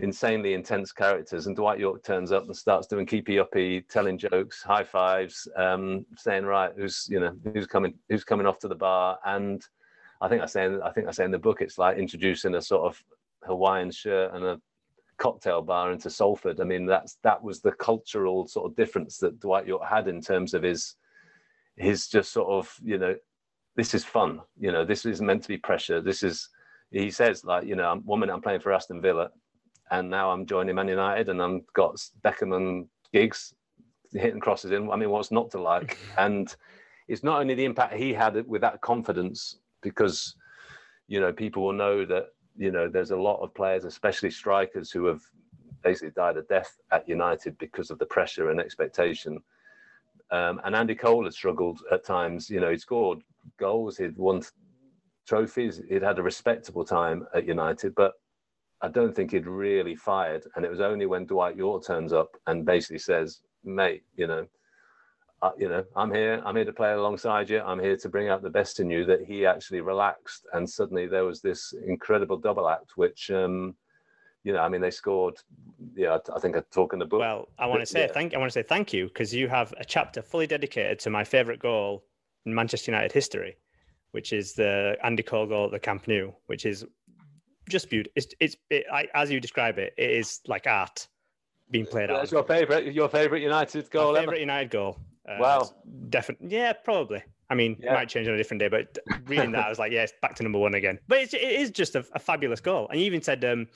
[0.00, 1.46] insanely intense characters.
[1.46, 6.06] And Dwight Yorke turns up and starts doing keepy uppy, telling jokes, high fives, um,
[6.16, 9.64] saying right, who's you know who's coming who's coming off to the bar and
[10.20, 12.54] I think I say in, I think I say in the book it's like introducing
[12.54, 13.02] a sort of
[13.44, 14.60] Hawaiian shirt and a
[15.18, 16.60] cocktail bar into Salford.
[16.60, 20.20] I mean, that's that was the cultural sort of difference that Dwight Yorke had in
[20.20, 20.96] terms of his
[21.76, 23.14] his just sort of you know
[23.78, 24.40] this is fun.
[24.58, 26.00] You know, this is meant to be pressure.
[26.00, 26.48] This is
[26.90, 29.30] he says like you know one minute I'm playing for Aston Villa,
[29.92, 33.54] and now I'm joining Man United and I'm got Beckham and Giggs
[34.12, 34.90] hitting crosses in.
[34.90, 35.96] I mean, what's not to like?
[36.18, 36.54] and
[37.06, 40.34] it's not only the impact he had with that confidence because
[41.06, 44.90] you know people will know that you know there's a lot of players, especially strikers,
[44.90, 45.22] who have
[45.84, 49.38] basically died a death at United because of the pressure and expectation.
[50.30, 52.50] Um, and Andy Cole has struggled at times.
[52.50, 53.20] You know, he'd scored
[53.58, 54.42] goals, he'd won
[55.26, 58.12] trophies, he'd had a respectable time at United, but
[58.80, 60.44] I don't think he'd really fired.
[60.54, 64.46] And it was only when Dwight Yorke turns up and basically says, "Mate, you know,
[65.56, 66.42] you know, I'm here.
[66.44, 67.60] I'm here to play alongside you.
[67.60, 69.04] I'm here to bring out the best in you.
[69.04, 73.76] That he actually relaxed, and suddenly there was this incredible double act, which, um,
[74.44, 75.38] you know, I mean, they scored.
[75.94, 77.20] Yeah, I think I talk in the book.
[77.20, 78.12] Well, I want to say yeah.
[78.12, 78.34] thank.
[78.34, 81.24] I want to say thank you because you have a chapter fully dedicated to my
[81.24, 82.04] favourite goal
[82.46, 83.56] in Manchester United history,
[84.12, 86.84] which is the Andy Cole goal at the Camp Nou, which is
[87.68, 88.12] just beautiful.
[88.16, 91.08] It's it's it, I, as you describe it, it is like art
[91.70, 92.32] being played That's out.
[92.32, 92.92] your favorite.
[92.92, 94.12] Your favorite United goal.
[94.12, 94.26] My ever?
[94.26, 94.98] favorite United goal.
[95.28, 95.70] Uh, Wow.
[96.08, 96.48] Definitely.
[96.50, 97.22] Yeah, probably.
[97.50, 97.94] I mean, it Yeah.
[97.94, 100.34] might change on a different day, but reading that, I was like, yeah, it's back
[100.36, 100.98] to number one again.
[101.08, 102.88] But it's, it is just a, a fabulous goal.
[102.90, 103.66] And you even said um,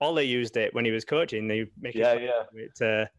[0.00, 1.48] Ole used it when he was coaching.
[1.48, 2.64] They make Yeah, it yeah.
[2.76, 3.10] to,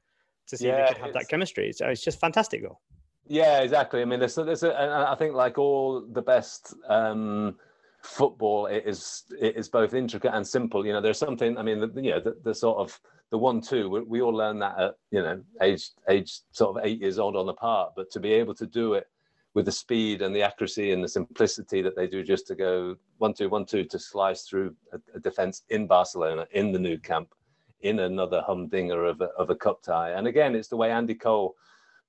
[0.48, 1.74] to see if they could have that chemistry.
[1.74, 2.80] So it's just fantastic goal.
[3.28, 4.02] Yeah, exactly.
[4.02, 7.56] I mean, there's, there's a, I think like all the best um,
[8.02, 10.86] football, it is it is both intricate and simple.
[10.86, 11.58] You know, there's something.
[11.58, 13.00] I mean, the, you know, the, the sort of
[13.32, 13.90] the one-two.
[13.90, 17.38] We, we all learn that at you know age age sort of eight years old
[17.38, 19.08] on the part, but to be able to do it
[19.54, 22.96] with the speed and the accuracy and the simplicity that they do, just to go
[23.20, 27.34] one-two, one-two, to slice through a, a defense in Barcelona in the Nou Camp,
[27.82, 30.12] in another humdinger of a, of a cup tie.
[30.12, 31.56] And again, it's the way Andy Cole,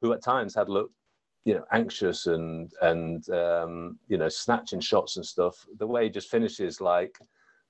[0.01, 0.95] who at times had looked
[1.45, 5.67] you know anxious and and um, you know snatching shots and stuff.
[5.79, 7.19] The way he just finishes like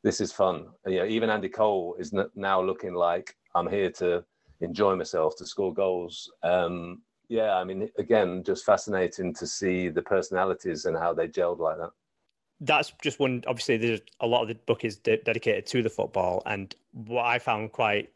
[0.03, 0.69] this is fun.
[0.87, 4.25] You know, even Andy Cole is now looking like I'm here to
[4.61, 6.31] enjoy myself to score goals.
[6.43, 11.59] Um, yeah, I mean, again, just fascinating to see the personalities and how they gelled
[11.59, 11.91] like that.
[12.61, 13.43] That's just one.
[13.47, 17.25] Obviously, there's a lot of the book is de- dedicated to the football, and what
[17.25, 18.11] I found quite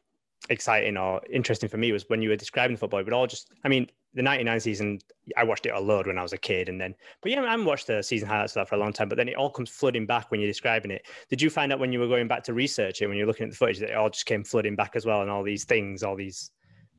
[0.51, 3.03] exciting or interesting for me was when you were describing the football.
[3.03, 5.01] But all just, I mean, the '99 season,
[5.37, 7.51] I watched it a load when I was a kid, and then, but yeah, I
[7.51, 9.09] haven't watched the season highlights of that for a long time.
[9.09, 11.07] But then it all comes flooding back when you're describing it.
[11.29, 13.44] Did you find out when you were going back to research it, when you're looking
[13.44, 15.64] at the footage, that it all just came flooding back as well, and all these
[15.64, 16.53] things, all these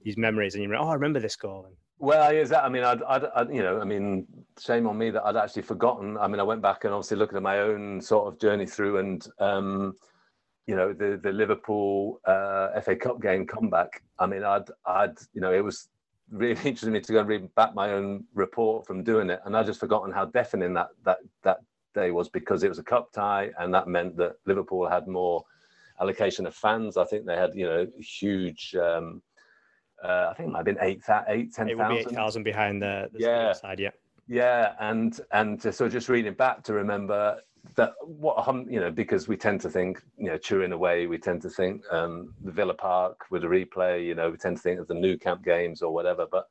[0.03, 1.65] these memories, and you're like, oh, I remember this goal.
[1.65, 2.63] And Well, is that?
[2.63, 4.25] I mean, I'd, I'd, I'd, you know, I mean,
[4.57, 6.17] shame on me that I'd actually forgotten.
[6.17, 8.99] I mean, I went back and obviously looking at my own sort of journey through,
[8.99, 9.95] and um,
[10.65, 14.01] you know, the the Liverpool uh, FA Cup game comeback.
[14.17, 15.89] I mean, I'd, I'd, you know, it was
[16.31, 19.57] really interesting me to go and read back my own report from doing it, and
[19.57, 21.57] I'd just forgotten how deafening that that that
[21.93, 25.43] day was because it was a cup tie, and that meant that Liverpool had more
[25.99, 26.95] allocation of fans.
[26.95, 28.73] I think they had, you know, huge.
[28.75, 29.21] Um,
[30.03, 32.15] uh, I think it might have been eight, eight, ten it would be eight thousand.
[32.15, 33.53] thousand behind the, the Yeah.
[33.53, 33.91] side, yeah.
[34.27, 37.39] Yeah, and and so just reading back to remember
[37.75, 41.41] that what you know, because we tend to think, you know, Turin away, we tend
[41.41, 44.79] to think um, the Villa Park with a replay, you know, we tend to think
[44.79, 46.25] of the Nou Camp games or whatever.
[46.29, 46.47] But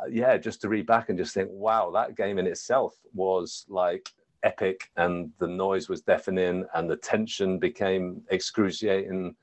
[0.00, 3.66] uh, yeah, just to read back and just think, wow, that game in itself was
[3.68, 4.08] like
[4.42, 9.36] epic, and the noise was deafening, and the tension became excruciating.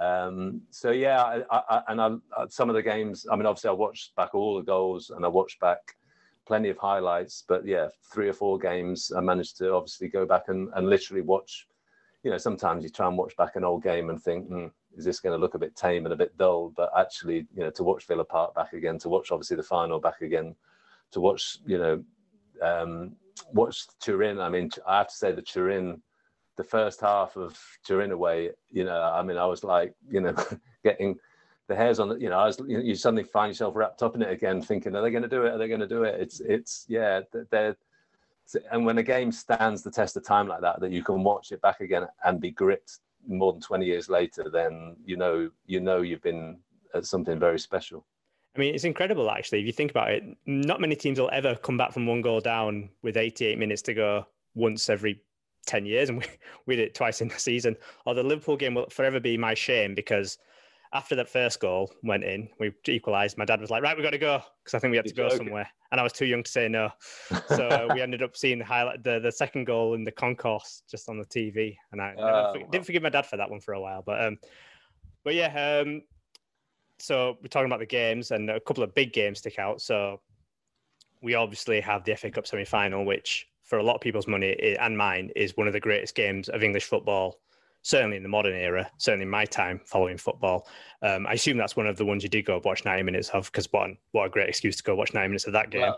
[0.00, 3.26] Um, so yeah, I, I, and I, some of the games.
[3.30, 5.96] I mean, obviously, I watched back all the goals, and I watched back
[6.46, 7.44] plenty of highlights.
[7.46, 11.22] But yeah, three or four games, I managed to obviously go back and, and literally
[11.22, 11.66] watch.
[12.22, 15.04] You know, sometimes you try and watch back an old game and think, hmm, is
[15.04, 16.72] this going to look a bit tame and a bit dull?
[16.76, 20.00] But actually, you know, to watch Villa Park back again, to watch obviously the final
[20.00, 20.56] back again,
[21.12, 22.04] to watch, you know,
[22.62, 23.16] um,
[23.52, 24.40] watch Turin.
[24.40, 26.02] I mean, I have to say the Turin,
[26.56, 28.50] the first half of Turin away.
[28.70, 30.34] You know, I mean, I was like, you know,
[30.84, 31.18] getting
[31.68, 32.20] the hairs on.
[32.20, 32.58] You know, I was.
[32.66, 35.28] You, you suddenly find yourself wrapped up in it again, thinking, are they going to
[35.28, 35.52] do it?
[35.52, 36.20] Are they going to do it?
[36.20, 37.76] It's, it's, yeah, they're.
[38.70, 41.50] And when a game stands the test of time like that, that you can watch
[41.50, 45.80] it back again and be gripped more than 20 years later, then you know, you
[45.80, 46.58] know, you've been
[46.94, 48.06] at something very special.
[48.54, 49.60] I mean, it's incredible actually.
[49.60, 52.40] If you think about it, not many teams will ever come back from one goal
[52.40, 55.20] down with 88 minutes to go once every
[55.66, 56.24] 10 years, and we,
[56.66, 57.76] we did it twice in the season.
[58.04, 60.38] Or the Liverpool game will forever be my shame because
[60.92, 63.36] after that first goal went in, we equalised.
[63.36, 65.14] My dad was like, "Right, we got to go," because I think we had to
[65.14, 65.46] You're go joking.
[65.48, 66.90] somewhere, and I was too young to say no.
[67.48, 70.82] So uh, we ended up seeing the highlight, the, the second goal in the concourse
[70.90, 73.60] just on the TV, and I, I Oh, didn't forgive my dad for that one
[73.60, 74.02] for a while.
[74.06, 74.38] But um,
[75.24, 76.02] but yeah, um,
[76.98, 79.80] so we're talking about the games, and a couple of big games stick out.
[79.80, 80.20] So
[81.22, 84.96] we obviously have the FA Cup semi-final, which for a lot of people's money and
[84.96, 87.40] mine is one of the greatest games of English football.
[87.82, 90.66] Certainly in the modern era, certainly in my time following football.
[91.02, 93.46] Um, I assume that's one of the ones you did go watch 90 minutes of,
[93.46, 95.92] because what, what a great excuse to go watch 90 minutes of that game.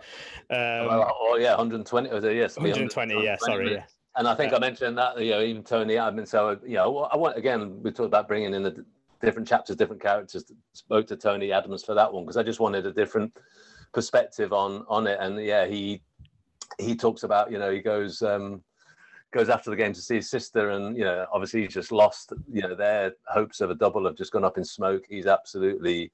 [0.51, 2.11] Well, um, well, oh yeah, 120.
[2.11, 2.37] Oh, yes, it?
[2.37, 3.85] Yes, be 120, yeah, sorry, yeah.
[4.17, 4.59] And I think Yeah.
[4.59, 6.29] I mentioned that, you know, even Tony Adams.
[6.31, 8.85] So, you know, I want, again, we talked about bringing in the
[9.23, 10.45] different chapters, different characters.
[10.75, 13.35] Spoke to Tony Adams for that one because I just wanted a different
[13.95, 15.19] perspective on on it.
[15.21, 16.03] And yeah, he
[16.79, 18.63] he talks about, you know, he goes um,
[19.33, 22.33] goes after the game to see his sister, and you know, obviously he's just lost.
[22.53, 25.05] You know, their hopes of a double have just gone up in smoke.
[25.09, 26.13] He's absolutely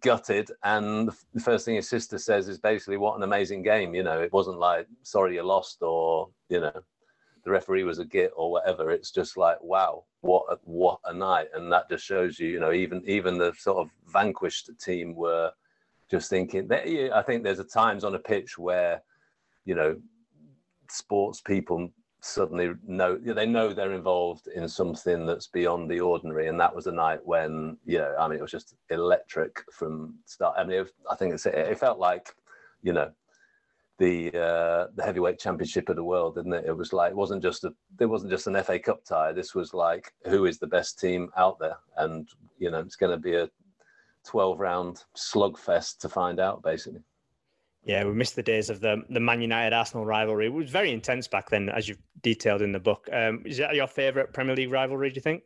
[0.00, 4.02] gutted and the first thing his sister says is basically what an amazing game you
[4.02, 6.72] know it wasn't like sorry you lost or you know
[7.44, 11.12] the referee was a git or whatever it's just like wow what a, what a
[11.12, 15.16] night and that just shows you you know even even the sort of vanquished team
[15.16, 15.50] were
[16.08, 19.02] just thinking that i think there's a times on a pitch where
[19.64, 19.96] you know
[20.88, 21.90] sports people
[22.24, 26.48] suddenly know they know they're involved in something that's beyond the ordinary.
[26.48, 30.18] And that was a night when you know i mean it was just electric from
[30.24, 30.54] start.
[30.56, 32.28] I mean it, i think it's, it felt like
[32.82, 33.10] you know
[33.98, 36.64] the uh, the heavyweight championship of the world didn't it?
[36.66, 39.32] It was like it wasn't just a there wasn't just an fa cup tie.
[39.32, 41.76] This was like who is the best team out there?
[41.96, 43.48] And you know it's going to be a
[44.26, 47.00] 12 round slugfest to find out basically
[47.84, 50.46] yeah, we missed the days of the the Man United Arsenal rivalry.
[50.46, 53.08] It was very intense back then, as you've detailed in the book.
[53.12, 55.10] Um, is that your favourite Premier League rivalry?
[55.10, 55.42] Do you think?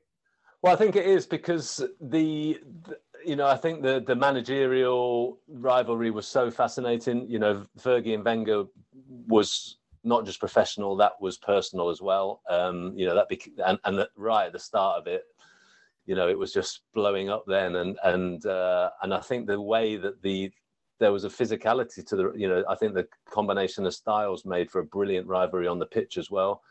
[0.63, 5.39] Well, I think it is because the, the, you know I think the the managerial
[5.49, 7.27] rivalry was so fascinating.
[7.29, 8.65] You know, Fergie and Wenger
[9.27, 12.43] was not just professional; that was personal as well.
[12.51, 15.23] Um, you know that became, and and right at the start of it,
[16.05, 19.61] you know, it was just blowing up then, and and uh, and I think the
[19.61, 20.53] way that the
[20.99, 24.71] there was a physicality to the you know i think the combination of styles made
[24.71, 26.63] for a brilliant rivalry on the pitch as well.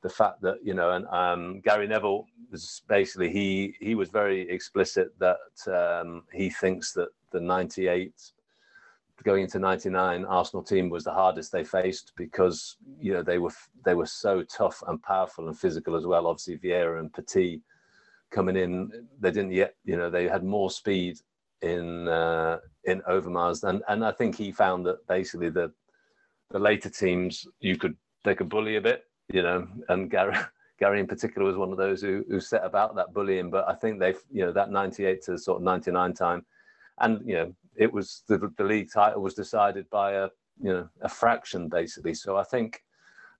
[0.00, 4.48] The fact that you know and um, gary neville was basically he he was very
[4.48, 8.12] explicit that um, he thinks that the 98
[9.24, 13.52] going into 99 arsenal team was the hardest they faced because you know they were
[13.84, 16.26] they were so tough and powerful and physical as well.
[16.26, 17.60] Obviously vieira and petit
[18.30, 21.18] coming in they didn't yet you know they had more speed
[21.62, 22.58] in uh,
[22.88, 25.72] in Overmars, and and I think he found that basically the
[26.50, 30.36] the later teams you could they could bully a bit, you know, and Gary
[30.78, 33.50] Gary in particular was one of those who who set about that bullying.
[33.50, 36.44] But I think they've you know that '98 to sort of '99 time,
[37.00, 40.28] and you know it was the the league title was decided by a
[40.60, 42.14] you know a fraction basically.
[42.14, 42.82] So I think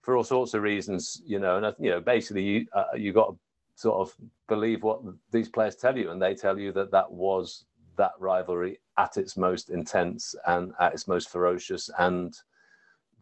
[0.02, 3.30] for all sorts of reasons, you know, and you know basically you uh, you got
[3.30, 3.38] to
[3.74, 4.14] sort of
[4.48, 7.64] believe what these players tell you, and they tell you that that was
[7.98, 11.90] that rivalry at its most intense and at its most ferocious.
[11.98, 12.34] And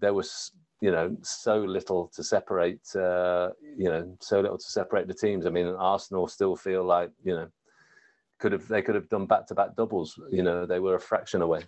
[0.01, 5.09] there was, you know, so little to separate, uh, you know, so little to separate
[5.09, 5.47] the teams.
[5.47, 7.49] I mean, Arsenal still feel like, you know,
[8.39, 10.21] could have they could have done back to back doubles.
[10.31, 11.63] You know, they were a fraction away.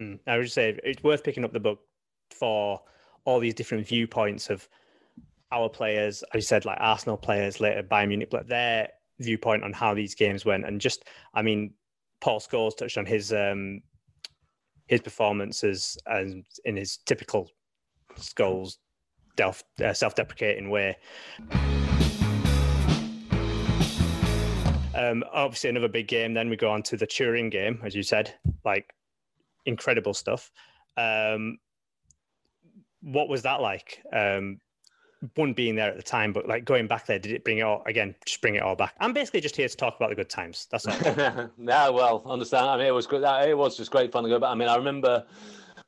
[0.00, 0.20] Mm.
[0.26, 1.80] I would say it's worth picking up the book
[2.30, 2.80] for
[3.24, 4.68] all these different viewpoints of
[5.50, 6.22] our players.
[6.32, 8.88] As you said, like Arsenal players, later Bayern Munich, but their
[9.18, 11.04] viewpoint on how these games went, and just,
[11.34, 11.74] I mean,
[12.22, 13.82] Paul Scholes touched on his um,
[14.86, 17.50] his performances and in his typical
[18.16, 18.76] Scholes
[19.40, 20.96] uh, self-deprecating way.
[24.94, 26.32] Um, obviously, another big game.
[26.32, 28.32] Then we go on to the Turin game, as you said,
[28.64, 28.94] like
[29.66, 30.52] incredible stuff.
[30.96, 31.58] Um,
[33.00, 34.00] what was that like?
[34.12, 34.60] Um,
[35.34, 37.62] one being there at the time, but like going back there, did it bring it
[37.62, 38.14] all again?
[38.24, 38.94] Just bring it all back.
[39.00, 40.66] I'm basically just here to talk about the good times.
[40.70, 40.94] That's all.
[41.58, 42.66] yeah, well, understand.
[42.66, 43.22] I mean, it was good.
[43.22, 44.50] It was just great fun to go back.
[44.50, 45.24] I mean, I remember.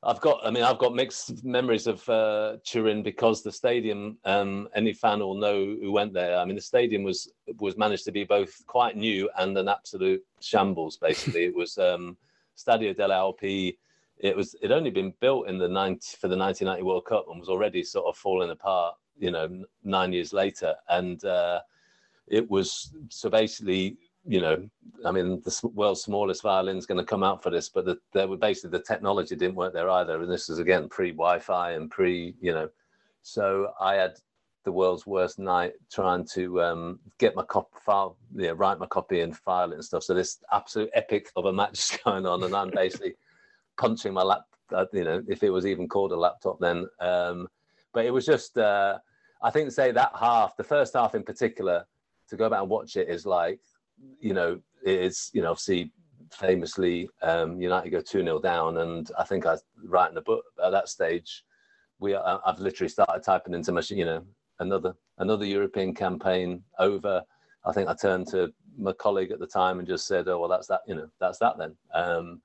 [0.06, 4.18] I've got, I mean, I've got mixed memories of uh, Turin because the stadium.
[4.26, 6.36] Um, any fan will know who went there.
[6.38, 10.22] I mean, the stadium was was managed to be both quite new and an absolute
[10.40, 10.98] shambles.
[10.98, 12.18] Basically, it was um,
[12.56, 13.78] Stadio delle Alpi.
[14.18, 17.40] It was it only been built in the 90 for the 1990 World Cup and
[17.40, 20.74] was already sort of falling apart you know, nine years later.
[20.88, 21.60] And uh,
[22.26, 23.96] it was so basically,
[24.26, 24.68] you know,
[25.04, 27.98] I mean, the world's smallest violin is going to come out for this, but the,
[28.12, 30.20] there were basically the technology didn't work there either.
[30.20, 32.68] And this is again pre Wi Fi and pre, you know,
[33.22, 34.14] so I had
[34.64, 39.20] the world's worst night trying to um, get my copy, file, yeah, write my copy
[39.20, 40.02] and file it and stuff.
[40.02, 43.14] So this absolute epic of a match is going on, and I'm basically
[43.78, 44.42] punching my lap.
[44.72, 46.88] Uh, you know, if it was even called a laptop then.
[47.00, 47.48] Um,
[47.94, 48.98] but it was just, uh,
[49.42, 51.86] I think, say that half, the first half in particular,
[52.28, 53.60] to go back and watch it is like,
[54.20, 55.92] you know, it's, you know, obviously
[56.30, 58.78] famously um, United go 2 0 down.
[58.78, 61.44] And I think I write in the book at that stage,
[62.00, 64.24] we I've literally started typing into my, you know,
[64.58, 67.22] another another European campaign over.
[67.64, 70.48] I think I turned to my colleague at the time and just said, "Oh well,
[70.48, 70.80] that's that.
[70.86, 72.42] You know, that's that then." Um,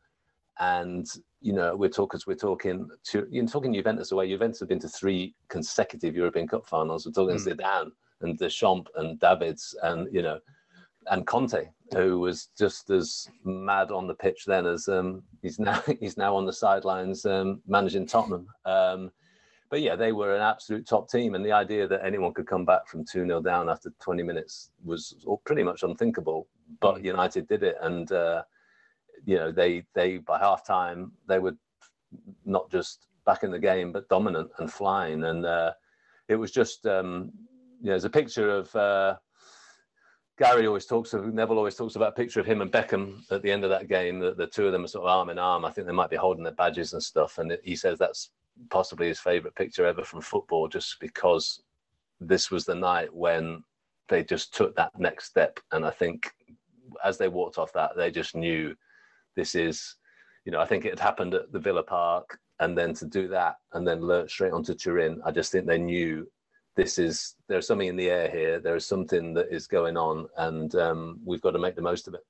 [0.60, 1.08] and
[1.42, 4.30] you know, we're talking, we're talking to, you're talking Juventus away.
[4.30, 7.06] Juventus have been to three consecutive European Cup finals.
[7.06, 7.56] We're talking mm.
[7.56, 10.40] Zidane and Deschamps and Davids and, you know,
[11.10, 15.82] and Conte, who was just as mad on the pitch then as um, he's now
[16.00, 18.48] he's now on the sidelines um, managing Tottenham.
[18.66, 19.12] Um,
[19.70, 22.66] but yeah, they were an absolute top team, and the idea that anyone could come
[22.66, 25.16] back from two 0 down after 20 minutes was
[25.46, 26.48] pretty much unthinkable.
[26.80, 27.06] But mm.
[27.06, 28.44] United did it, and uh,
[29.26, 31.56] you know, they they by half time they were
[32.46, 35.72] not just back in the game but dominant and flying, and uh,
[36.28, 37.32] it was just um,
[37.82, 38.76] you know, there's a picture of.
[38.76, 39.16] Uh,
[40.38, 43.42] Gary always talks of Neville always talks about a picture of him and Beckham at
[43.42, 44.20] the end of that game.
[44.20, 45.66] That the two of them are sort of arm in arm.
[45.66, 47.40] I think they might be holding their badges and stuff.
[47.40, 48.30] And he says that's
[48.70, 51.62] possibly his favourite picture ever from football, just because
[52.22, 53.64] this was the night when
[54.08, 55.60] they just took that next step.
[55.74, 56.32] And I think
[57.04, 58.76] as they walked off that, they just knew
[59.36, 59.96] this is,
[60.46, 63.28] you know, I think it had happened at the Villa Park, and then to do
[63.30, 66.30] that and then lurch straight onto Turin, I just think they knew
[66.76, 68.60] this is there's something in the air here.
[68.60, 72.08] There is something that is going on, and um, we've got to make the most
[72.08, 72.26] of it.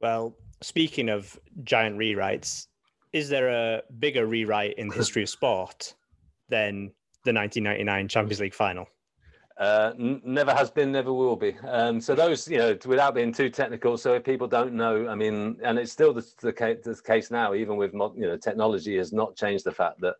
[0.00, 2.68] Well, speaking of giant rewrites,
[3.12, 5.94] is there a bigger rewrite in the history of sport
[6.48, 6.92] than
[7.24, 8.86] the 1999 Champions League final?
[9.58, 11.56] Uh, n- never has been, never will be.
[11.68, 15.14] Um, so those, you know, without being too technical, so if people don't know, I
[15.14, 18.96] mean, and it's still the, the, case, the case now, even with you know, technology
[18.96, 20.14] has not changed the fact that,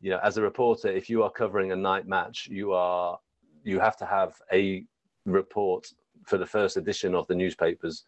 [0.00, 3.18] you know, as a reporter, if you are covering a night match, you are
[3.64, 4.84] you have to have a
[5.24, 5.86] report
[6.26, 8.04] for the first edition of the newspapers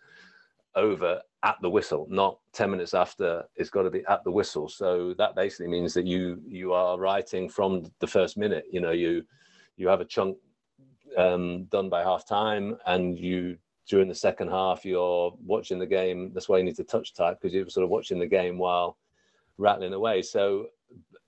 [0.74, 3.44] over at the whistle, not 10 minutes after.
[3.54, 4.68] It's got to be at the whistle.
[4.68, 8.64] So that basically means that you you are writing from the first minute.
[8.70, 9.22] You know, you
[9.76, 10.36] you have a chunk
[11.16, 13.56] um, done by half time, and you
[13.86, 16.32] during the second half you're watching the game.
[16.32, 18.96] That's why you need to touch type because you're sort of watching the game while
[19.58, 20.22] rattling away.
[20.22, 20.68] So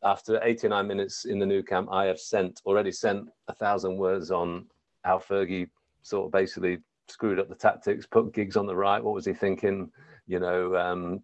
[0.03, 4.31] after 89 minutes in the Nou Camp, I have sent already sent a thousand words
[4.31, 4.67] on
[5.03, 5.69] how Fergie
[6.03, 6.79] sort of basically
[7.09, 9.03] screwed up the tactics, put Giggs on the right.
[9.03, 9.91] What was he thinking?
[10.27, 11.23] You know, um,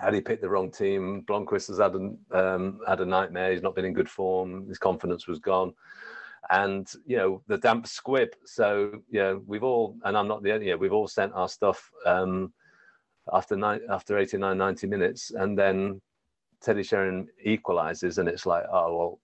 [0.00, 1.24] had he picked the wrong team?
[1.28, 3.52] Blomqvist has had a, um, had a nightmare.
[3.52, 4.68] He's not been in good form.
[4.68, 5.74] His confidence was gone.
[6.50, 8.30] And you know the damp squib.
[8.44, 10.68] So yeah, we've all, and I'm not the only.
[10.68, 12.52] Yeah, we've all sent our stuff um,
[13.32, 16.00] after nine, after 89, 90 minutes, and then
[16.60, 19.20] Teddy Sheringham equalizes, and it's like, oh well,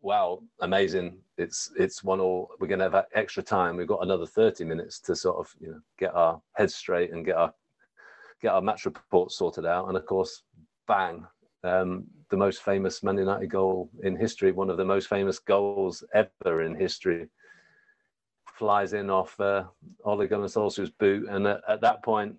[0.00, 1.18] wow, amazing.
[1.36, 2.50] It's it's one all.
[2.60, 3.76] We're going to have extra time.
[3.76, 7.24] We've got another thirty minutes to sort of you know get our heads straight and
[7.24, 7.52] get our
[8.40, 9.88] get our match report sorted out.
[9.88, 10.42] And of course,
[10.86, 11.26] bang,
[11.64, 16.04] um, the most famous Man United goal in history, one of the most famous goals
[16.14, 17.28] ever in history,
[18.44, 19.64] flies in off uh,
[20.04, 22.36] Ole Gunnar Solskjaer's boot, and at, at that point,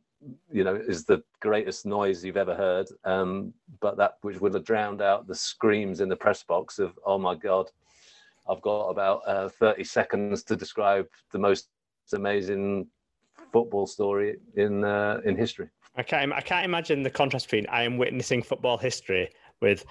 [0.52, 2.88] you know, is the greatest noise you've ever heard.
[3.04, 6.98] Um, but that which would have drowned out the screams in the press box of,
[7.06, 7.70] "Oh my God,
[8.50, 11.70] I've got about uh, 30 seconds to describe the most
[12.14, 12.88] amazing
[13.52, 16.34] football story in uh, in history." I can't.
[16.34, 19.30] I can't imagine the contrast between I am witnessing football history
[19.62, 19.86] with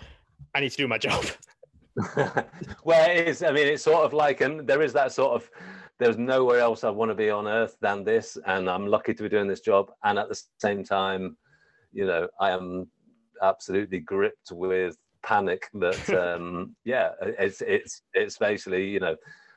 [0.55, 1.25] I need to do my job.
[2.85, 3.43] well, it is.
[3.43, 5.51] I mean, it's sort of like, and there is that sort of
[5.99, 9.23] there's nowhere else I want to be on earth than this, and I'm lucky to
[9.23, 9.91] be doing this job.
[10.03, 11.37] And at the same time,
[11.93, 12.91] you know, I am
[13.43, 19.17] absolutely gripped with panic that, um, yeah, it's it's it's basically, you know,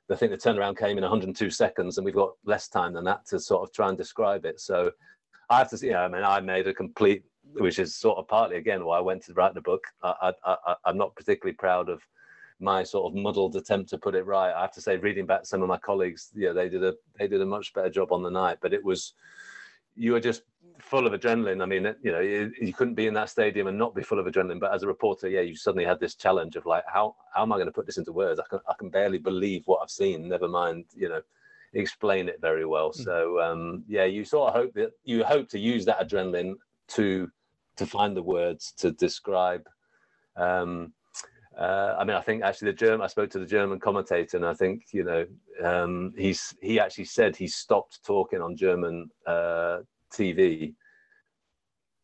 [0.09, 3.25] I think the turnaround came in 102 seconds, and we've got less time than that
[3.27, 4.61] to sort of try and describe it.
[4.61, 4.91] So
[5.49, 7.23] I have to, know, I mean, I made a complete,
[7.53, 9.83] which is sort of partly again why I went to write the book.
[10.03, 12.01] I, I, I I'm not particularly proud of
[12.59, 14.53] my sort of muddled attempt to put it right.
[14.53, 17.27] I have to say, reading back some of my colleagues, yeah, they did a they
[17.27, 18.57] did a much better job on the night.
[18.61, 19.13] But it was
[19.95, 20.43] you were just
[20.79, 21.61] full of adrenaline.
[21.61, 24.19] I mean, you know, you, you, couldn't be in that stadium and not be full
[24.19, 24.59] of adrenaline.
[24.59, 27.51] But as a reporter, yeah, you suddenly had this challenge of like, how how am
[27.51, 28.39] I going to put this into words?
[28.39, 30.27] I can I can barely believe what I've seen.
[30.27, 31.21] Never mind, you know,
[31.73, 32.89] explain it very well.
[32.91, 33.03] Mm-hmm.
[33.03, 36.55] So um, yeah, you sort of hope that you hope to use that adrenaline
[36.89, 37.29] to
[37.77, 39.67] to find the words to describe.
[40.35, 40.93] Um,
[41.57, 43.01] uh, I mean, I think actually the German.
[43.01, 45.25] I spoke to the German commentator, and I think you know
[45.63, 49.79] um, he's he actually said he stopped talking on German uh,
[50.13, 50.75] TV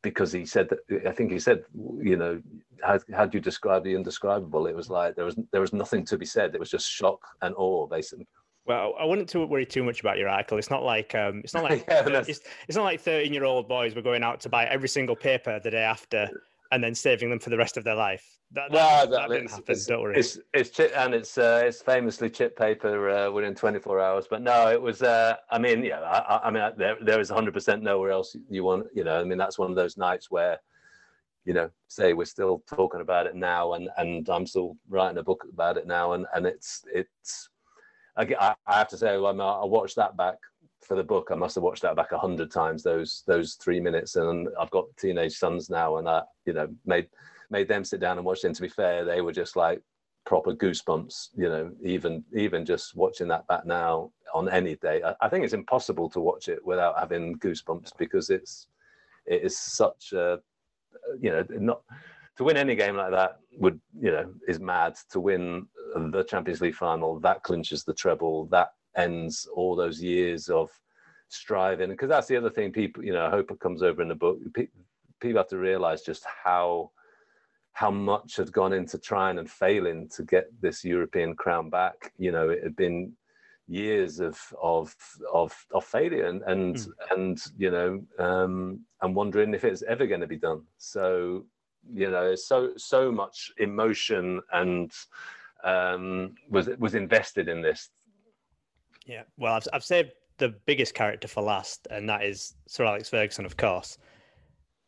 [0.02, 1.64] because he said that I think he said
[2.02, 2.42] you know
[2.82, 4.66] how how do you describe the indescribable?
[4.66, 6.56] It was like there was there was nothing to be said.
[6.56, 8.28] It was just shock and awe, basically.
[8.66, 10.58] Well, I wouldn't worry too much about your article.
[10.58, 13.68] It's not like um, it's not like yeah, it's, it's not like thirteen year old
[13.68, 16.30] boys were going out to buy every single paper the day after
[16.74, 18.40] and then saving them for the rest of their life.
[18.52, 19.66] That, that, that didn't happen.
[19.68, 20.18] It's, don't worry.
[20.18, 24.28] It's it's chip, and it's uh, it's famously chip paper uh, within 24 hours.
[24.30, 25.02] But no, it was.
[25.02, 26.00] Uh, I mean, yeah.
[26.02, 28.88] I, I mean, there there is 100 percent nowhere else you want.
[28.94, 30.60] You know, I mean, that's one of those nights where,
[31.46, 35.24] you know, say we're still talking about it now, and and I'm still writing a
[35.24, 37.50] book about it now, and and it's it's.
[38.16, 40.36] I, I have to say, I, watched that back
[40.82, 42.84] for the book, I must have watched that back a hundred times.
[42.84, 47.08] Those those three minutes, and I've got teenage sons now, and I you know made
[47.50, 48.44] made them sit down and watch.
[48.44, 49.82] And to be fair, they were just like
[50.26, 51.30] proper goosebumps.
[51.36, 55.44] You know, even even just watching that back now on any day, I, I think
[55.44, 58.68] it's impossible to watch it without having goosebumps because it's
[59.26, 60.40] it is such a
[61.20, 61.82] you know not
[62.38, 65.68] to win any game like that would you know is mad to win
[66.12, 70.70] the champions league final that clinches the treble that ends all those years of
[71.30, 74.08] striving because that's the other thing people you know i hope it comes over in
[74.08, 74.38] the book
[75.20, 76.92] people have to realize just how
[77.74, 82.14] how much had gone into trying and failing to get this European crown back.
[82.18, 83.14] You know, it had been
[83.68, 84.96] years of of
[85.34, 86.88] of, of failure and and mm.
[87.12, 90.62] and you know um, and wondering if it's ever going to be done.
[90.78, 91.46] So
[91.92, 94.92] you know, so so much emotion and
[95.64, 97.90] um, was was invested in this.
[99.06, 103.10] Yeah, well, I've I've saved the biggest character for last, and that is Sir Alex
[103.10, 103.98] Ferguson, of course.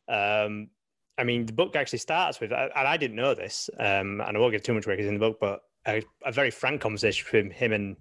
[0.07, 0.69] Um,
[1.17, 4.37] I mean, the book actually starts with, and I didn't know this, um, and I
[4.37, 7.51] won't give too much away in the book, but a, a, very frank conversation between
[7.51, 7.95] him and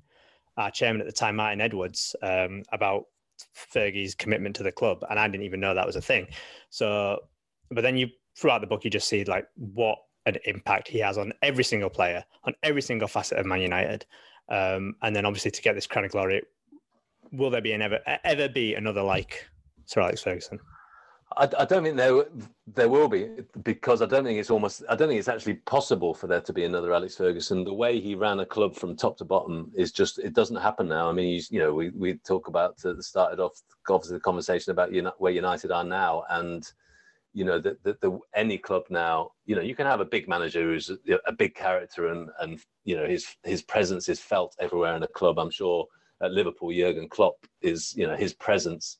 [0.56, 3.04] our chairman at the time, Martin Edwards, um, about
[3.54, 6.26] Fergie's commitment to the club, and I didn't even know that was a thing.
[6.70, 7.20] So,
[7.70, 11.18] but then you throughout the book, you just see like what an impact he has
[11.18, 14.06] on every single player, on every single facet of Man United,
[14.48, 16.42] um, and then obviously to get this crown of glory,
[17.32, 19.48] will there be an ever ever be another like
[19.86, 20.58] Sir Alex Ferguson?
[21.36, 22.26] I, I, don't think there
[22.66, 23.28] there will be
[23.62, 26.52] because I don't think it's almost I don't think it's actually possible for there to
[26.52, 27.64] be another Alex Ferguson.
[27.64, 30.86] The way he ran a club from top to bottom is just it doesn't happen
[30.86, 31.08] now.
[31.08, 34.70] I mean, you, you know, we we talk about uh, started off obviously the conversation
[34.70, 36.70] about where United are now, and
[37.34, 40.28] you know that the, the, any club now, you know, you can have a big
[40.28, 40.90] manager who's
[41.26, 45.08] a, big character and and you know his his presence is felt everywhere in a
[45.08, 45.38] club.
[45.38, 45.86] I'm sure
[46.22, 48.98] at Liverpool, Jurgen Klopp is you know his presence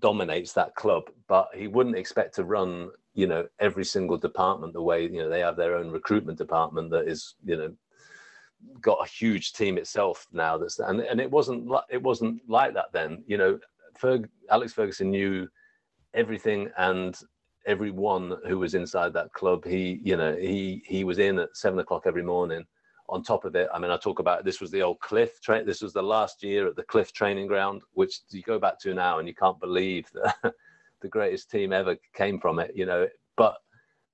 [0.00, 4.82] dominates that club, but he wouldn't expect to run, you know, every single department the
[4.82, 7.72] way, you know, they have their own recruitment department that is, you know,
[8.80, 12.92] got a huge team itself now that's and, and it wasn't it wasn't like that
[12.92, 13.58] then you know
[13.98, 15.48] Ferg, alex ferguson knew
[16.12, 17.18] everything and
[17.70, 21.78] everyone who was inside that club he you know he he was in at seven
[21.78, 22.64] o'clock every morning
[23.10, 25.40] on top of it, I mean, I talk about this was the old Cliff.
[25.66, 28.94] This was the last year at the Cliff training ground, which you go back to
[28.94, 30.54] now and you can't believe that
[31.00, 33.08] the greatest team ever came from it, you know.
[33.36, 33.56] But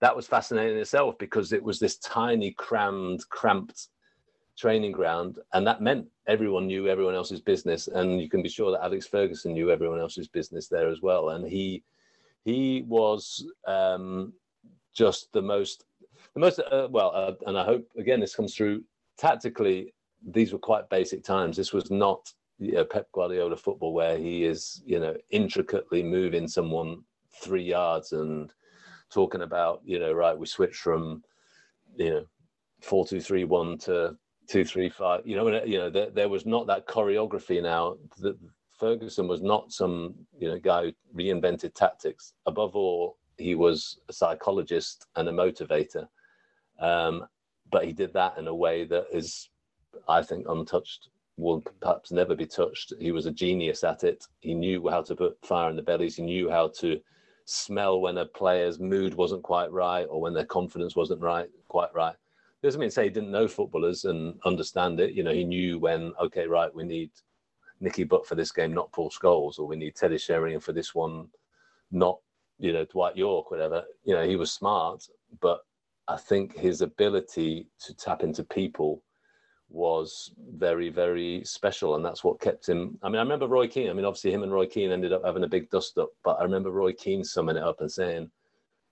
[0.00, 3.88] that was fascinating in itself because it was this tiny, crammed, cramped
[4.56, 8.70] training ground, and that meant everyone knew everyone else's business, and you can be sure
[8.70, 11.82] that Alex Ferguson knew everyone else's business there as well, and he
[12.46, 14.32] he was um,
[14.94, 15.84] just the most
[16.32, 18.84] the most uh, well, uh, and I hope again this comes through
[19.18, 19.92] tactically.
[20.30, 21.56] These were quite basic times.
[21.56, 26.46] This was not you know, Pep Guardiola football where he is you know intricately moving
[26.46, 27.02] someone
[27.42, 28.52] three yards and
[29.10, 31.24] talking about you know right we switch from
[31.96, 32.26] you know
[32.80, 34.16] four two three one to
[34.48, 35.22] two three five.
[35.26, 37.96] You know you know there, there was not that choreography now.
[38.18, 38.38] that
[38.78, 42.34] Ferguson was not some you know guy who reinvented tactics.
[42.46, 46.06] Above all, he was a psychologist and a motivator.
[46.78, 47.26] Um,
[47.70, 49.48] but he did that in a way that is,
[50.08, 52.92] I think, untouched, will perhaps never be touched.
[52.98, 54.24] He was a genius at it.
[54.40, 56.16] He knew how to put fire in the bellies.
[56.16, 57.00] He knew how to
[57.44, 61.94] smell when a player's mood wasn't quite right or when their confidence wasn't right, quite
[61.94, 62.16] right.
[62.62, 65.12] Doesn't mean to say he didn't know footballers and understand it.
[65.12, 67.10] You know, he knew when, okay, right, we need
[67.80, 70.94] Nicky Butt for this game, not Paul Scholes, or we need Teddy Sheringham for this
[70.94, 71.28] one,
[71.90, 72.18] not,
[72.58, 73.84] you know, Dwight Yorke, whatever.
[74.04, 75.06] You know, he was smart,
[75.40, 75.60] but
[76.08, 79.02] I think his ability to tap into people
[79.68, 81.96] was very, very special.
[81.96, 82.98] And that's what kept him.
[83.02, 83.90] I mean, I remember Roy Keane.
[83.90, 86.38] I mean, obviously, him and Roy Keane ended up having a big dust up, but
[86.40, 88.30] I remember Roy Keane summing it up and saying,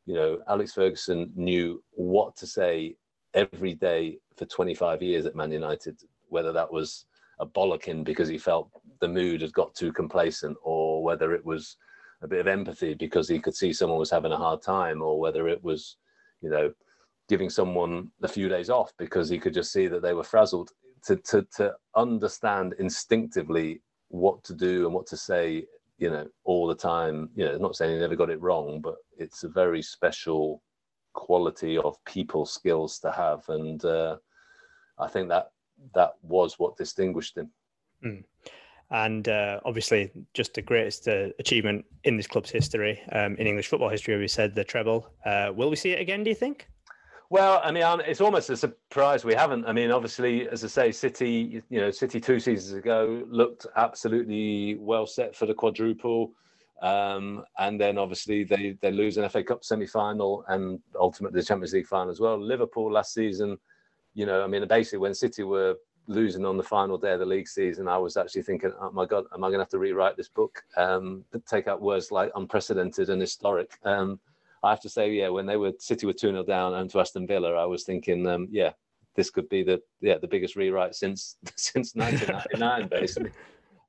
[0.06, 2.96] you know, Alex Ferguson knew what to say
[3.32, 5.96] every day for 25 years at Man United,
[6.28, 7.06] whether that was
[7.40, 8.70] a bollocking because he felt
[9.00, 11.76] the mood had got too complacent, or whether it was
[12.22, 15.20] a bit of empathy because he could see someone was having a hard time, or
[15.20, 15.96] whether it was,
[16.40, 16.72] you know,
[17.28, 20.70] giving someone a few days off because he could just see that they were frazzled.
[21.06, 25.66] To, to, to understand instinctively what to do and what to say,
[25.98, 27.28] you know, all the time.
[27.34, 30.62] You know, not saying he never got it wrong, but it's a very special
[31.12, 34.16] quality of people skills to have, and uh,
[34.98, 35.50] I think that
[35.94, 37.50] that was what distinguished him.
[38.04, 38.24] Mm.
[38.90, 43.68] And uh, obviously, just the greatest uh, achievement in this club's history, um, in English
[43.68, 45.10] football history, we said the treble.
[45.24, 46.22] Uh, will we see it again?
[46.22, 46.68] Do you think?
[47.30, 49.66] Well, I mean, it's almost a surprise we haven't.
[49.66, 54.76] I mean, obviously, as I say, City, you know, City two seasons ago looked absolutely
[54.76, 56.32] well set for the quadruple,
[56.82, 61.46] um, and then obviously they they lose an FA Cup semi final and ultimately the
[61.46, 62.38] Champions League final as well.
[62.38, 63.58] Liverpool last season,
[64.14, 67.26] you know, I mean, basically when City were losing on the final day of the
[67.26, 69.78] league season, I was actually thinking, oh my God, am I going to have to
[69.78, 70.62] rewrite this book?
[70.76, 73.78] Um, take out words like unprecedented and historic.
[73.84, 74.20] Um,
[74.62, 77.00] I have to say, yeah, when they were City were two 0 down and to
[77.00, 78.70] Aston Villa, I was thinking, um, yeah,
[79.14, 83.30] this could be the yeah the biggest rewrite since since 1999, basically.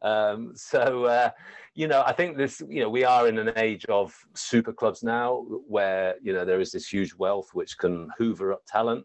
[0.01, 1.32] Um, so, uh,
[1.73, 5.01] you know, I think this, you know, we are in an age of super clubs
[5.01, 9.03] now where, you know, there is this huge wealth which can hoover up talent.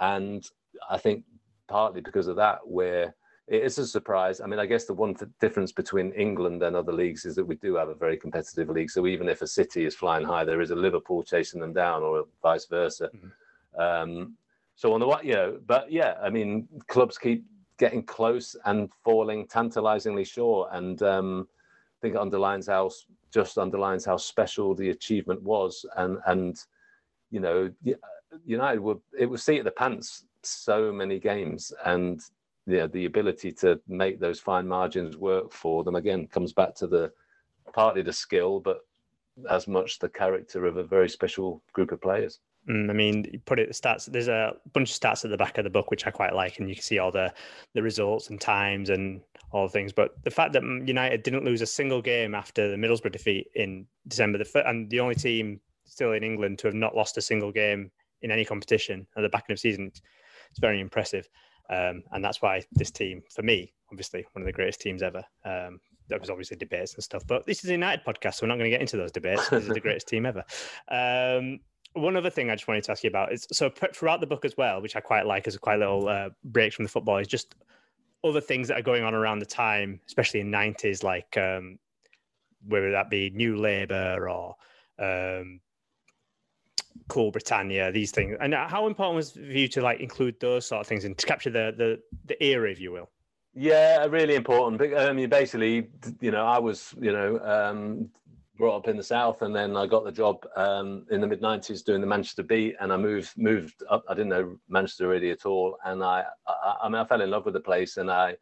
[0.00, 0.44] And
[0.90, 1.24] I think
[1.68, 3.14] partly because of that, we're,
[3.46, 4.40] it is a surprise.
[4.40, 7.44] I mean, I guess the one th- difference between England and other leagues is that
[7.44, 8.90] we do have a very competitive league.
[8.90, 12.02] So even if a city is flying high, there is a Liverpool chasing them down,
[12.02, 13.10] or vice versa.
[13.14, 13.80] Mm-hmm.
[13.80, 14.36] Um,
[14.76, 17.44] so on the what, you know, but yeah, I mean, clubs keep
[17.78, 22.90] getting close and falling tantalizingly short, and um, I think it underlines how
[23.32, 26.58] just underlines how special the achievement was, and and
[27.30, 27.70] you know,
[28.44, 32.20] United would it was seat of the pants so many games, and
[32.66, 36.86] yeah, the ability to make those fine margins work for them again comes back to
[36.86, 37.12] the
[37.72, 38.80] partly the skill, but
[39.50, 42.40] as much the character of a very special group of players.
[42.68, 44.10] Mm, I mean, you put it the stats.
[44.10, 46.58] There's a bunch of stats at the back of the book which I quite like,
[46.58, 47.32] and you can see all the
[47.74, 49.20] the results and times and
[49.50, 49.92] all things.
[49.92, 53.86] But the fact that United didn't lose a single game after the Middlesbrough defeat in
[54.08, 57.52] December, the and the only team still in England to have not lost a single
[57.52, 57.90] game
[58.24, 59.92] in any competition at the back end of the season,
[60.50, 61.28] it's very impressive.
[61.70, 65.24] Um, and that's why this team, for me, obviously one of the greatest teams ever.
[65.44, 68.48] Um, there was obviously debates and stuff, but this is a United podcast, so we're
[68.48, 69.48] not going to get into those debates.
[69.48, 70.44] This is the greatest team ever.
[70.90, 71.60] Um,
[71.94, 74.44] one other thing I just wanted to ask you about is so throughout the book
[74.44, 77.18] as well, which I quite like as a quite little uh, breaks from the football,
[77.18, 77.54] is just
[78.24, 81.78] other things that are going on around the time, especially in nineties, like um,
[82.66, 84.56] whether that be New Labour or
[84.98, 85.60] um,
[87.08, 88.36] Cool Britannia, these things.
[88.40, 91.26] And how important was for you to like include those sort of things and to
[91.26, 93.10] capture the the, the era, if you will?
[93.54, 94.82] Yeah, really important.
[94.96, 95.88] I mean, basically,
[96.20, 98.10] you know, I was, you know, um,
[98.56, 101.40] brought up in the south, and then I got the job um, in the mid
[101.40, 104.04] '90s doing the Manchester Beat, and I moved moved up.
[104.08, 107.30] I didn't know Manchester really at all, and I, I, I mean, I fell in
[107.30, 108.36] love with the place, and I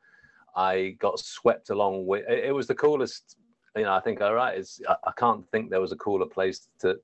[0.56, 2.24] I got swept along with.
[2.28, 3.36] It, it was the coolest.
[3.76, 4.56] You know, I think all right.
[4.58, 6.96] It's I, I can't think there was a cooler place to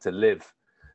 [0.00, 0.52] to live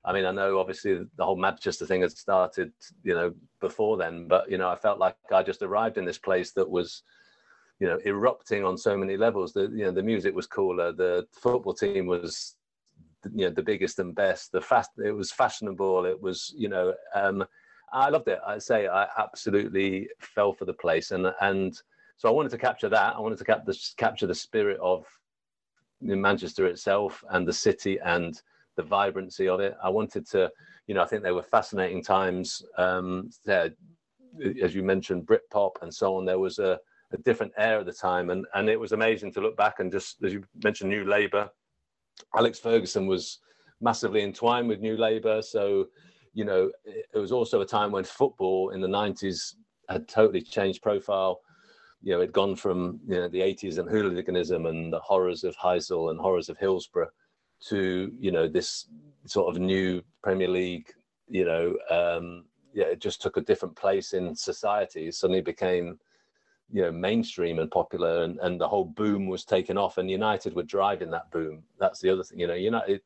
[0.07, 2.71] I mean, I know obviously the whole Manchester thing had started,
[3.03, 6.17] you know, before then, but you know, I felt like I just arrived in this
[6.17, 7.03] place that was,
[7.79, 9.51] you know, erupting on so many levels.
[9.51, 12.55] The you know, the music was cooler, the football team was,
[13.35, 14.53] you know, the biggest and best.
[14.53, 16.05] The fast, it was fashionable.
[16.05, 17.45] It was, you know, um,
[17.91, 18.39] I loved it.
[18.47, 21.77] I say I absolutely fell for the place, and and
[22.15, 23.17] so I wanted to capture that.
[23.17, 25.05] I wanted to cap the, capture the spirit of
[25.99, 28.41] Manchester itself and the city and
[28.77, 29.75] the vibrancy of it.
[29.83, 30.49] I wanted to,
[30.87, 32.63] you know, I think they were fascinating times.
[32.77, 33.71] Um, there,
[34.63, 36.25] as you mentioned, Britpop and so on.
[36.25, 36.79] There was a,
[37.11, 39.91] a different air at the time, and and it was amazing to look back and
[39.91, 41.49] just as you mentioned, New Labour.
[42.35, 43.39] Alex Ferguson was
[43.81, 45.87] massively entwined with New Labour, so
[46.33, 49.55] you know it was also a time when football in the 90s
[49.89, 51.39] had totally changed profile
[52.01, 55.55] you know, it'd gone from you know the 80s and hooliganism and the horrors of
[55.57, 57.09] Heysel and horrors of Hillsborough
[57.69, 58.87] to you know this
[59.25, 60.91] sort of new Premier League.
[61.29, 65.07] You know, um, yeah, it just took a different place in society.
[65.07, 65.99] It suddenly became
[66.71, 69.97] you know mainstream and popular, and, and the whole boom was taken off.
[69.97, 71.63] And United were driving that boom.
[71.79, 72.39] That's the other thing.
[72.39, 73.01] You know, United.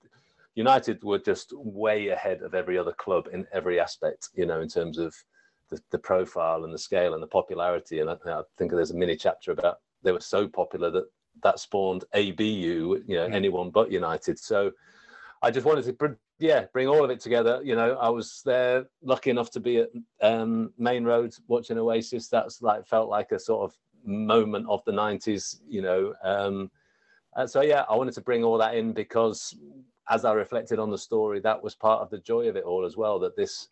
[0.56, 4.68] United were just way ahead of every other club in every aspect, you know, in
[4.68, 5.16] terms of
[5.70, 8.02] the, the profile and the scale and the popularity.
[8.02, 11.06] And I, I, think there's a mini chapter about they were so popular that
[11.44, 13.34] that spawned ABU, you know, mm.
[13.34, 14.38] anyone but United.
[14.40, 14.72] So
[15.42, 17.62] I just wanted to, yeah, bring all of it together.
[17.64, 19.90] You know, I was there, lucky enough to be at
[20.22, 22.28] um, Maine Road watching Oasis.
[22.28, 25.60] That's like felt like a sort of moment of the '90s.
[25.68, 26.72] You know, um,
[27.46, 29.56] so yeah, I wanted to bring all that in because
[30.10, 32.86] as I reflected on the story, that was part of the joy of it all
[32.86, 33.20] as well.
[33.20, 33.70] That this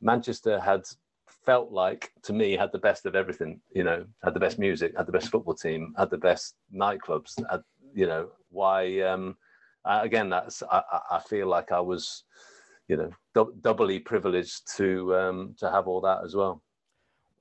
[0.00, 0.82] Manchester had
[1.44, 4.92] felt like to me had the best of everything you know had the best music
[4.96, 7.62] had the best football team had the best nightclubs had,
[7.94, 9.36] you know why um
[9.84, 12.24] again that's I, I feel like i was
[12.88, 13.10] you know
[13.62, 16.62] doubly privileged to um to have all that as well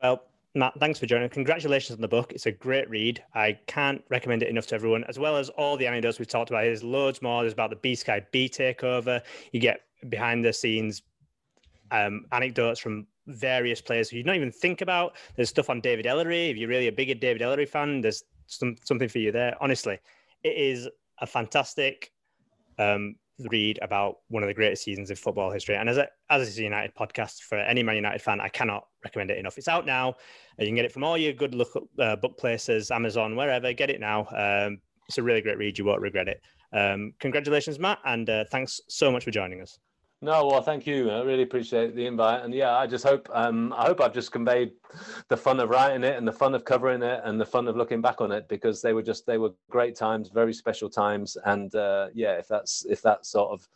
[0.02, 0.24] well
[0.56, 1.30] Matt, thanks for joining.
[1.30, 2.32] Congratulations on the book.
[2.34, 3.24] It's a great read.
[3.36, 6.50] I can't recommend it enough to everyone, as well as all the anecdotes we've talked
[6.50, 6.64] about.
[6.64, 7.44] There's loads more.
[7.44, 9.22] There's about the B Sky B takeover.
[9.52, 11.04] You get behind the scenes
[11.92, 15.16] um, anecdotes from various players who you don't even think about.
[15.36, 16.52] There's stuff on David Elleray.
[16.52, 19.56] If you're really a bigger David Elleray fan, there's some something for you there.
[19.62, 20.00] Honestly,
[20.44, 20.88] it is
[21.20, 22.12] a fantastic
[22.80, 23.16] um,
[23.50, 25.76] read about one of the greatest seasons of football history.
[25.76, 29.32] And as a as a United podcast for any Man United fan, I cannot recommend
[29.32, 29.58] it enough.
[29.58, 30.16] It's out now.
[30.58, 31.70] You can get it from all your good look
[32.00, 33.72] uh, book places, Amazon, wherever.
[33.74, 34.28] Get it now.
[34.36, 35.78] Um, it's a really great read.
[35.78, 36.42] You won't regret it.
[36.74, 39.80] Um, congratulations, Matt, and uh, thanks so much for joining us.
[40.20, 41.12] No, well, thank you.
[41.12, 44.32] I really appreciate the invite, and yeah, I just hope um, I hope I've just
[44.32, 44.72] conveyed
[45.28, 47.78] the fun of writing it and the fun of covering it and the fun of
[47.78, 51.38] looking back on it because they were just they were great times, very special times,
[51.46, 53.70] and uh, yeah, if that's if that sort of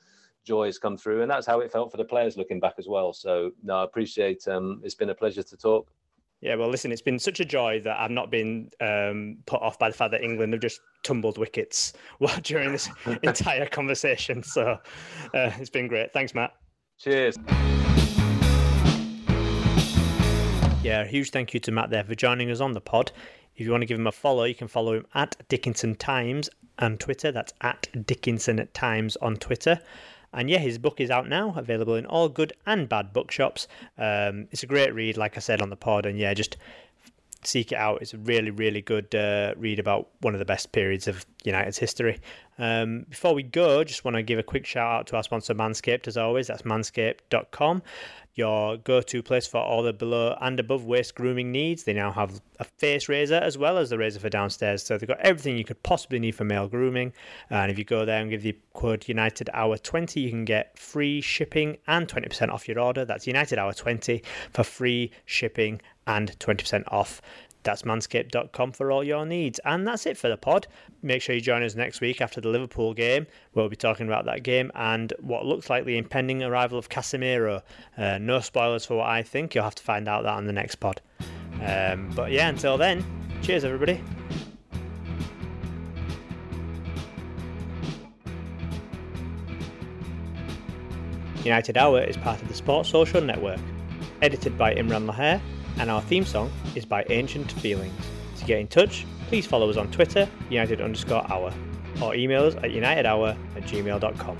[0.43, 2.87] joy has come through, and that's how it felt for the players looking back as
[2.87, 3.13] well.
[3.13, 4.47] So no, I appreciate.
[4.47, 5.91] Um, it's been a pleasure to talk.
[6.41, 9.77] Yeah, well, listen, it's been such a joy that I've not been um, put off
[9.77, 11.93] by the fact that England have just tumbled wickets
[12.41, 12.89] during this
[13.23, 14.41] entire conversation.
[14.41, 14.79] So
[15.35, 16.11] uh, it's been great.
[16.13, 16.53] Thanks, Matt.
[16.97, 17.37] Cheers.
[20.83, 23.11] Yeah, a huge thank you to Matt there for joining us on the pod.
[23.55, 26.49] If you want to give him a follow, you can follow him at Dickinson Times
[26.79, 27.31] on Twitter.
[27.31, 29.79] That's at Dickinson Times on Twitter.
[30.33, 33.67] And yeah, his book is out now, available in all good and bad bookshops.
[33.97, 36.57] Um, it's a great read, like I said on the pod, and yeah, just
[37.43, 38.01] seek it out.
[38.01, 41.77] It's a really, really good uh, read about one of the best periods of United's
[41.77, 42.19] history.
[42.57, 45.53] Um, before we go, just want to give a quick shout out to our sponsor
[45.53, 46.47] Manscaped, as always.
[46.47, 47.81] That's manscaped.com
[48.35, 51.83] your go to place for all the below and above waist grooming needs.
[51.83, 54.83] They now have a face razor as well as the razor for downstairs.
[54.83, 57.13] So they've got everything you could possibly need for male grooming.
[57.49, 60.77] And if you go there and give the code United Hour 20, you can get
[60.77, 63.05] free shipping and 20% off your order.
[63.05, 67.21] That's United Hour 20 for free shipping and 20% off.
[67.63, 69.59] That's manscaped.com for all your needs.
[69.65, 70.67] And that's it for the pod.
[71.01, 73.27] Make sure you join us next week after the Liverpool game.
[73.53, 77.61] We'll be talking about that game and what looks like the impending arrival of Casemiro.
[77.97, 79.53] Uh, no spoilers for what I think.
[79.53, 81.01] You'll have to find out that on the next pod.
[81.61, 83.05] Um, but yeah, until then,
[83.41, 84.01] cheers, everybody.
[91.43, 93.59] United Hour is part of the Sports Social Network,
[94.21, 95.41] edited by Imran Laher
[95.77, 97.93] and our theme song is by Ancient Feelings.
[98.39, 101.53] To get in touch, please follow us on Twitter, United underscore hour,
[102.01, 104.37] or email us at unitedhour at gmail.com.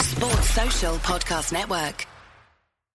[0.00, 2.06] Sports Social Podcast Network.